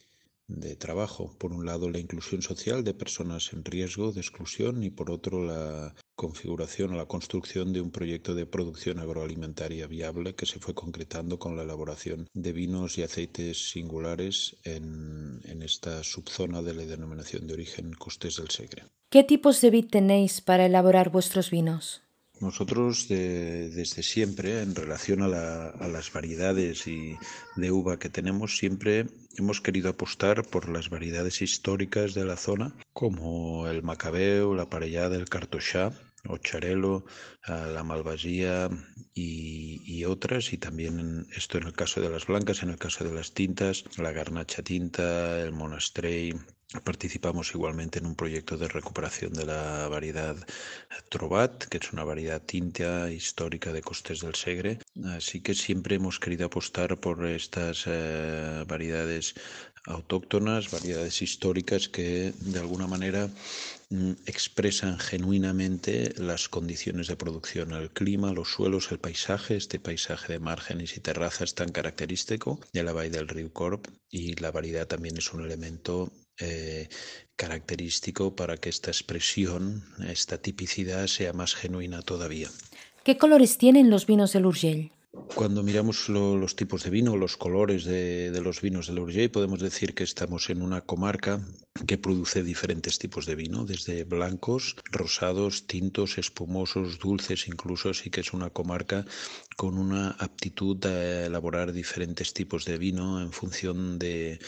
[0.49, 1.33] de trabajo.
[1.37, 5.45] Por un lado, la inclusión social de personas en riesgo de exclusión y por otro,
[5.45, 10.73] la configuración o la construcción de un proyecto de producción agroalimentaria viable que se fue
[10.73, 16.85] concretando con la elaboración de vinos y aceites singulares en, en esta subzona de la
[16.85, 18.83] denominación de origen Costes del Segre.
[19.09, 22.01] ¿Qué tipos de vid tenéis para elaborar vuestros vinos?
[22.41, 25.27] Nosotros desde siempre, en relación a,
[25.87, 27.17] las variedades y
[27.55, 32.73] de uva que tenemos, siempre hemos querido apostar por las variedades históricas de la zona,
[32.93, 35.91] como el macabeo, la parellada, el cartochá,
[36.27, 37.05] o charelo,
[37.47, 38.69] la malvasía
[39.13, 43.03] y, y, otras, y también esto en el caso de las blancas, en el caso
[43.03, 46.33] de las tintas, la garnacha tinta, el monastrey,
[46.83, 50.35] Participamos igualmente en un proyecto de recuperación de la variedad
[51.09, 54.77] Trobat, que es una variedad tinta histórica de Costes del Segre.
[55.05, 59.33] Así que siempre hemos querido apostar por estas eh, variedades
[59.85, 63.31] autóctonas, variedades históricas que de alguna manera
[63.89, 70.33] mm, expresan genuinamente las condiciones de producción, el clima, los suelos, el paisaje, este paisaje
[70.33, 74.85] de márgenes y terrazas tan característico de la bahía del río Corp y la variedad
[74.85, 76.89] también es un elemento eh,
[77.35, 82.49] característico para que esta expresión, esta tipicidad sea más genuina todavía.
[83.03, 84.91] ¿Qué colores tienen los vinos del Urgell?
[85.35, 89.95] Cuando miramos los tipos de vino, los colores de, los vinos del Urgell, podemos decir
[89.95, 91.41] que estamos en una comarca
[91.87, 98.21] que produce diferentes tipos de vino, desde blancos, rosados, tintos, espumosos, dulces incluso, así que
[98.21, 99.05] es una comarca
[99.57, 104.39] con una aptitud a elaborar diferentes tipos de vino en función de,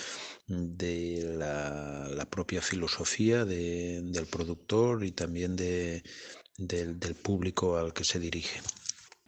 [0.78, 6.04] de la, propia filosofía del productor y también de,
[6.58, 8.62] del, del público al que se dirige.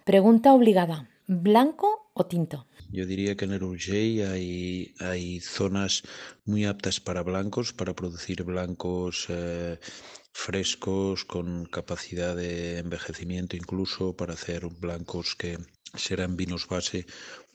[0.05, 1.09] Pregunta obligada.
[1.27, 2.67] ¿Blanco o tinto?
[2.91, 6.03] Yo diría que en el Urgell hay, hay zonas
[6.45, 9.79] muy aptas para blancos, para producir blancos eh,
[10.33, 15.57] frescos, con capacidad de envejecimiento incluso, para hacer blancos que
[15.95, 17.05] serán vinos base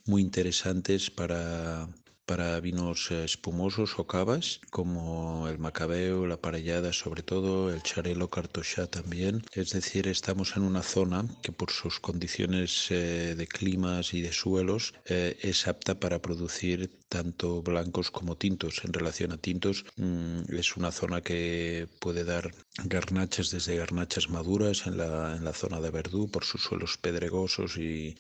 [0.07, 1.89] muy interesantes para,
[2.29, 8.87] para vinos espumosos o cavas, como el macabeo, la parellada sobre todo, el charelo cartochá
[8.87, 9.43] también.
[9.53, 14.33] Es decir, estamos en una zona que por sus condiciones eh, de climas y de
[14.33, 18.83] suelos eh, es apta para producir tanto blancos como tintos.
[18.85, 22.53] En relación a tintos, mm, es una zona que puede dar
[22.85, 27.77] garnachas desde garnachas maduras en la, en la zona de Verdú por sus suelos pedregosos
[27.79, 28.17] y,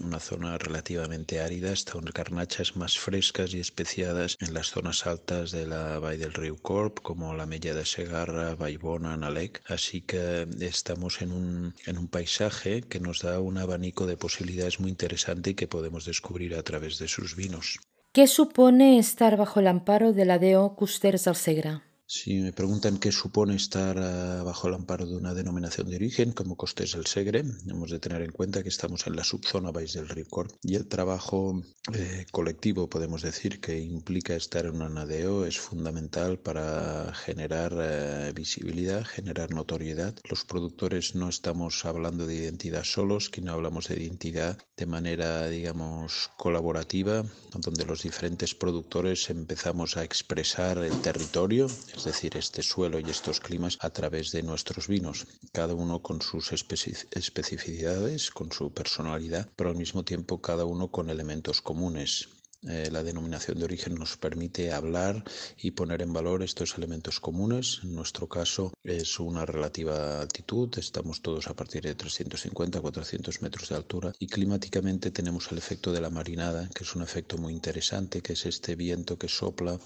[0.00, 5.66] una zona relativamente árida hasta garnachas más frescas y especiadas en las zonas altas de
[5.66, 9.62] la Valle del Río Corp como la Mella de Segarra, Baibona, Nalec.
[9.66, 14.80] Así que estamos en un, en un paisaje que nos da un abanico de posibilidades
[14.80, 17.78] muy interesante y que podemos descubrir a través de sus vinos.
[18.14, 21.80] ¿Qué supone estar bajo el amparo de la DO Custers del Segre?
[22.06, 26.32] Si me preguntan qué supone estar ah, bajo el amparo de una denominación de origen
[26.32, 29.94] como Costes del Segre, hemos de tener en cuenta que estamos en la subzona Baix
[29.94, 31.62] del Corp y el trabajo
[31.94, 38.32] eh, colectivo, podemos decir, que implica estar en una NADEO es fundamental para generar eh,
[38.34, 40.14] visibilidad, generar notoriedad.
[40.28, 46.30] Los productores no estamos hablando de identidad solos, sino hablamos de identidad de manera, digamos,
[46.36, 47.24] colaborativa,
[47.54, 51.66] donde los diferentes productores empezamos a expresar el territorio
[51.96, 56.20] es decir, este suelo y estos climas a través de nuestros vinos, cada uno con
[56.22, 62.28] sus especificidades, con su personalidad, pero al mismo tiempo cada uno con elementos comunes.
[62.66, 65.22] Eh, la denominación de origen nos permite hablar
[65.58, 67.80] y poner en valor estos elementos comunes.
[67.82, 73.68] En nuestro caso es una relativa altitud, estamos todos a partir de 350 400 metros
[73.68, 77.52] de altura y climáticamente tenemos el efecto de la marinada, que es un efecto muy
[77.52, 79.78] interesante, que es este viento que sopla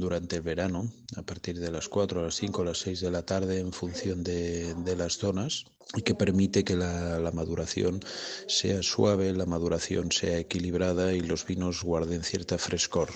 [0.00, 3.10] durante el verano, a partir de las 4, a las 5, a las 6 de
[3.10, 5.64] la tarde, en función de, las zonas,
[5.96, 8.00] y que permite que la, maduración
[8.46, 13.10] sea suave, la maduración sea equilibrada y los vinos guarden cierta frescor.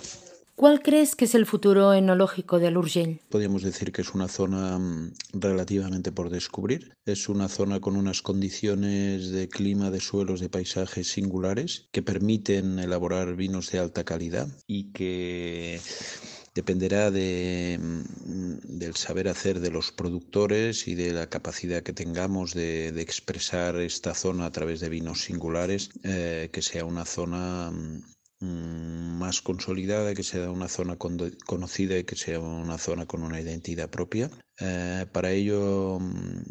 [0.55, 3.21] ¿Cuál crees que es el futuro enológico del Urgell?
[3.31, 6.93] Podríamos decir que es una zona mm, relativamente por descubrir.
[7.07, 12.79] Es una zona con unas condiciones de clima, de suelos, de paisajes singulares que permiten
[12.79, 15.81] elaborar vinos de alta calidad y que
[16.55, 22.55] dependerá de, mm, del saber hacer de los productores y de la capacidad que tengamos
[22.55, 27.71] de, expresar esta zona a través de vinos singulares, eh, que sea una zona
[28.41, 33.41] mm, más consolidada, que sea una zona conocida y que sea una zona con una
[33.41, 34.31] identidad propia.
[34.61, 36.43] Eh, para ello mm,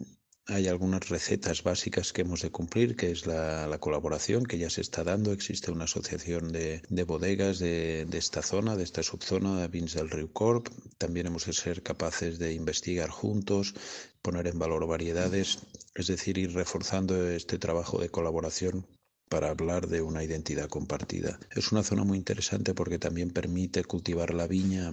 [0.48, 4.82] hay algunas recetas básicas que hemos de cumplir, que es la, colaboración que ya se
[4.82, 5.32] está dando.
[5.32, 10.32] Existe una asociación de, bodegas de, esta zona, de esta subzona de Vins del Río
[10.34, 10.68] Corp.
[10.98, 13.76] También hemos de ser capaces de investigar juntos,
[14.22, 15.60] poner en valor variedades,
[15.96, 18.88] es decir, ir reforzando este trabajo de colaboración
[19.30, 21.40] para hablar de una identidad compartida.
[21.52, 24.92] Es una zona muy interesante porque también permite cultivar la viña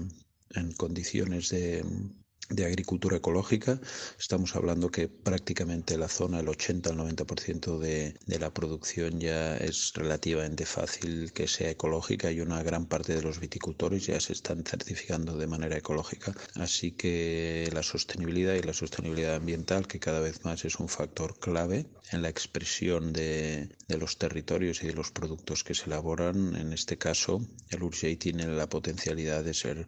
[0.55, 1.85] en condiciones de
[2.49, 3.81] de agricultura ecológica.
[4.19, 9.57] Estamos hablando que prácticamente la zona, el 80 al 90% de, de la producción ya
[9.57, 14.33] es relativamente fácil que sea ecológica y una gran parte de los viticultores ya se
[14.33, 16.35] están certificando de manera ecológica.
[16.55, 21.39] Así que la sostenibilidad y la sostenibilidad ambiental, que cada vez más es un factor
[21.39, 26.57] clave en la expresión de, de los territorios y de los productos que se elaboran,
[26.57, 29.87] en este caso el Urgell tiene la potencialidad de ser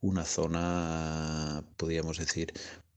[0.00, 2.52] una zona, podríamos decir,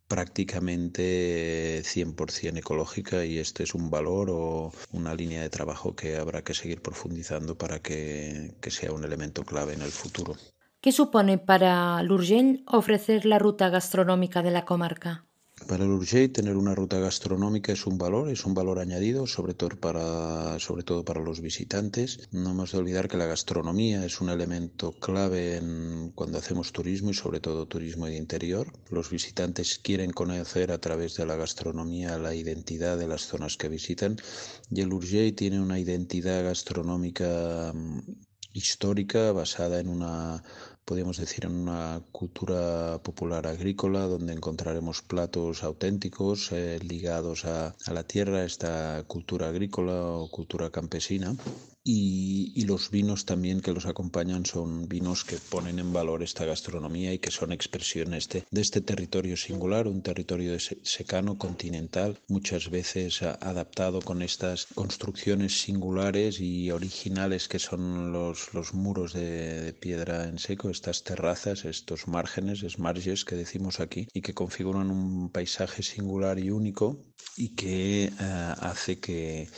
[0.08, 6.44] prácticamente 100% ecológica y este es un valor o una línea de trabajo que habrá
[6.44, 10.36] que seguir profundizando para que, que sea un elemento clave en el futuro.
[10.82, 15.26] ¿Qué supone para Lurgell ofrecer la ruta gastronómica de la comarca?
[15.68, 19.54] Para el Urgell tener una ruta gastronómica es un valor, es un valor añadido, sobre
[19.54, 22.28] todo para, sobre todo para los visitantes.
[22.32, 27.12] No hemos de olvidar que la gastronomía es un elemento clave en, cuando hacemos turismo
[27.12, 28.74] y sobre todo turismo de interior.
[28.90, 33.70] Los visitantes quieren conocer a través de la gastronomía la identidad de las zonas que
[33.70, 34.18] visitan
[34.70, 38.00] y el Urgell tiene una identidad gastronómica mm,
[38.54, 40.44] histórica basada en una
[40.86, 47.94] podríamos decir, en una cultura popular agrícola donde encontraremos platos auténticos eh, ligados a, a,
[47.94, 51.36] la tierra, esta cultura agrícola o cultura campesina.
[51.84, 57.14] Y, los vinos también que los acompañan son vinos que ponen en valor esta gastronomía
[57.14, 63.22] y que son expresiones de, de este territorio singular, un territorio secano, continental, muchas veces
[63.22, 70.40] adaptado con estas construcciones singulares y originales que son los, los muros de, piedra en
[70.40, 76.40] seco, estas terrazas, estos márgenes, esmarges que decimos aquí, y que configuran un paisaje singular
[76.40, 77.02] y único
[77.36, 79.50] y que eh, hace que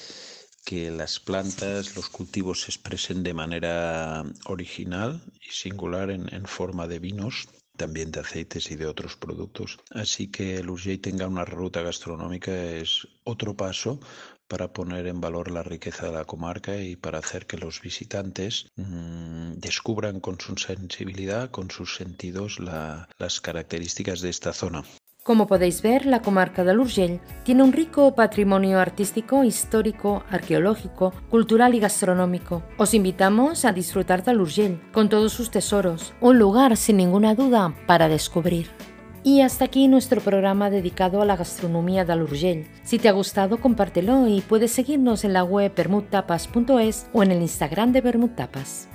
[0.66, 7.00] que las plantas, los cultivos se expresen de manera original y singular en, forma de
[7.00, 7.48] vinos,
[7.78, 9.78] también de aceites y de otros productos.
[9.92, 14.00] Así que el Urgell tenga una ruta gastronómica es otro paso
[14.48, 18.68] para poner en valor la riqueza de la comarca y para hacer que los visitantes
[18.76, 24.84] mmm, descubran con su sensibilidad, con sus sentidos, la, las características de esta zona.
[25.26, 31.74] Como podéis ver, la comarca del Urgell tiene un rico patrimonio artístico, histórico, arqueológico, cultural
[31.74, 32.62] y gastronómico.
[32.78, 37.74] Os invitamos a disfrutar del Urgell con todos sus tesoros, un lugar sin ninguna duda
[37.88, 38.68] para descubrir.
[39.24, 42.68] Y hasta aquí nuestro programa dedicado a la gastronomía del Urgell.
[42.84, 47.42] Si te ha gustado, compártelo y puedes seguirnos en la web bermudtapas.es o en el
[47.42, 48.90] Instagram de Bermudtapas.